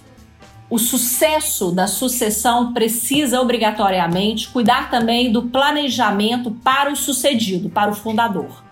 [0.70, 7.96] O sucesso da sucessão precisa obrigatoriamente cuidar também do planejamento para o sucedido, para o
[7.96, 8.65] fundador.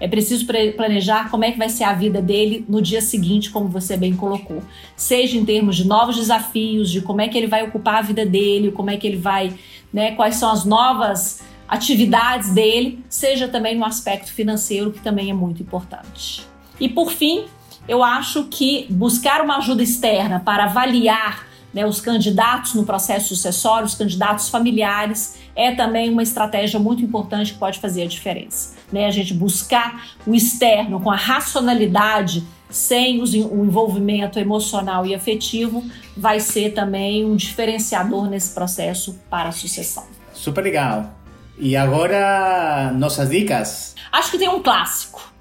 [0.00, 0.46] É preciso
[0.76, 4.16] planejar como é que vai ser a vida dele no dia seguinte, como você bem
[4.16, 4.62] colocou.
[4.96, 8.24] Seja em termos de novos desafios, de como é que ele vai ocupar a vida
[8.24, 9.52] dele, como é que ele vai,
[9.92, 15.34] né, quais são as novas atividades dele, seja também no aspecto financeiro, que também é
[15.34, 16.44] muito importante.
[16.80, 17.44] E por fim,
[17.86, 23.86] eu acho que buscar uma ajuda externa para avaliar né, os candidatos no processo sucessório,
[23.86, 28.74] os candidatos familiares, é também uma estratégia muito importante que pode fazer a diferença.
[28.92, 29.06] Né?
[29.06, 35.84] A gente buscar o externo com a racionalidade, sem o envolvimento emocional e afetivo,
[36.16, 40.04] vai ser também um diferenciador nesse processo para a sucessão.
[40.32, 41.14] Super legal.
[41.58, 43.94] E agora, nossas dicas?
[44.10, 45.32] Acho que tem um clássico,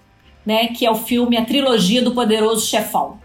[0.45, 3.19] né, que é o filme A Trilogia do Poderoso Chefão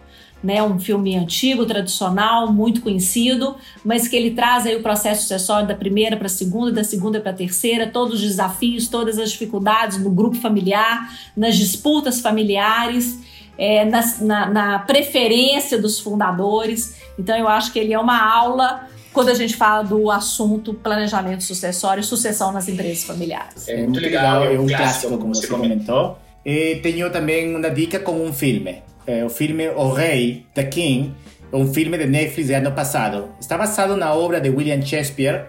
[0.45, 5.66] né, um filme antigo, tradicional, muito conhecido, mas que ele traz aí o processo sucessório
[5.66, 9.32] da primeira para a segunda, da segunda para a terceira, todos os desafios, todas as
[9.32, 13.20] dificuldades no grupo familiar, nas disputas familiares,
[13.57, 17.01] é, na, na, na preferência dos fundadores.
[17.18, 21.42] Então eu acho que ele é uma aula quando a gente fala do assunto planejamento
[21.42, 23.66] sucessório e sucessão nas empresas familiares.
[23.66, 26.18] É muito legal, é um clássico, como você comentou.
[26.45, 31.14] E tenho também uma dica com um filme é, o filme O Rei, The King,
[31.52, 33.28] um filme de Netflix de ano passado.
[33.40, 35.46] Está basado na obra de William Shakespeare,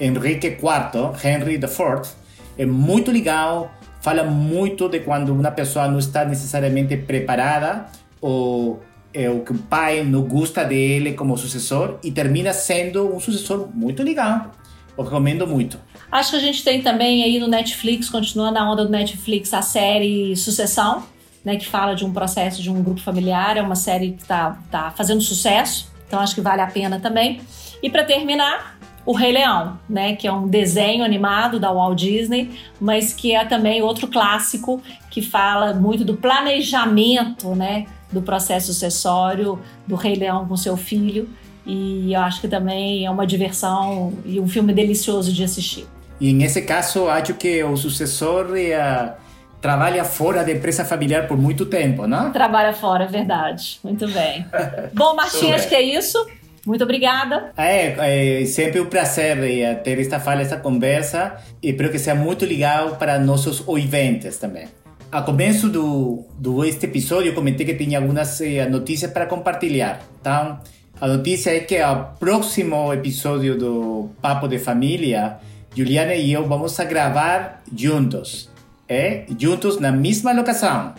[0.00, 2.10] Henrique IV, Henry IV.
[2.58, 7.86] É muito legal, fala muito de quando uma pessoa não está necessariamente preparada
[8.20, 8.80] ou
[9.12, 13.68] é, o que o pai não gosta dele como sucessor e termina sendo um sucessor
[13.74, 14.52] muito legal.
[14.96, 15.78] Eu recomendo muito.
[16.10, 19.62] Acho que a gente tem também aí no Netflix, continuando a onda do Netflix, a
[19.62, 21.02] série Sucessão,
[21.44, 23.56] né, que fala de um processo de um grupo familiar.
[23.56, 27.40] É uma série que está tá fazendo sucesso, então acho que vale a pena também.
[27.82, 32.50] E para terminar, o Rei Leão, né, que é um desenho animado da Walt Disney,
[32.80, 34.80] mas que é também outro clássico
[35.10, 41.28] que fala muito do planejamento, né, do processo sucessório do Rei Leão com seu filho.
[41.66, 45.86] E eu acho que também é uma diversão e um filme delicioso de assistir.
[46.20, 49.14] E nesse caso, acho que o sucessor é
[49.62, 52.32] trabalha fora da empresa familiar por muito tempo, não?
[52.32, 53.78] Trabalha fora, é verdade.
[53.84, 54.44] Muito bem.
[54.92, 56.18] Bom, Martim, acho que é isso.
[56.66, 57.52] Muito obrigada.
[57.56, 61.36] É, é sempre um prazer eh, ter esta fala, esta conversa.
[61.62, 64.66] E espero que seja muito legal para nossos ouvintes também.
[65.10, 70.00] A começo do, do este episódio, eu comentei que tinha algumas eh, notícias para compartilhar.
[70.20, 70.58] Então,
[71.00, 75.38] a notícia é que o próximo episódio do Papo de Família,
[75.74, 78.51] Juliana e eu vamos a gravar juntos
[78.88, 80.94] é juntos na mesma locação.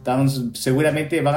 [0.00, 1.32] Então, seguramente vão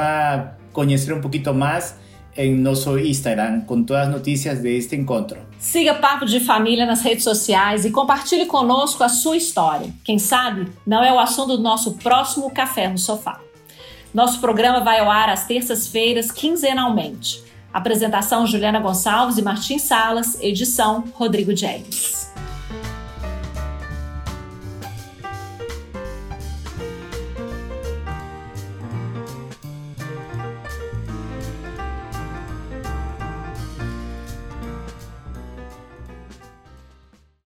[0.72, 1.96] conhecer um pouquinho mais
[2.36, 5.38] em nosso Instagram com todas as notícias deste encontro.
[5.58, 9.90] Siga Papo de Família nas redes sociais e compartilhe conosco a sua história.
[10.04, 13.40] Quem sabe não é o assunto do nosso próximo Café no Sofá.
[14.12, 17.42] Nosso programa vai ao ar às terças-feiras, quinzenalmente.
[17.72, 22.32] Apresentação Juliana Gonçalves e Martim Salas, edição Rodrigo James.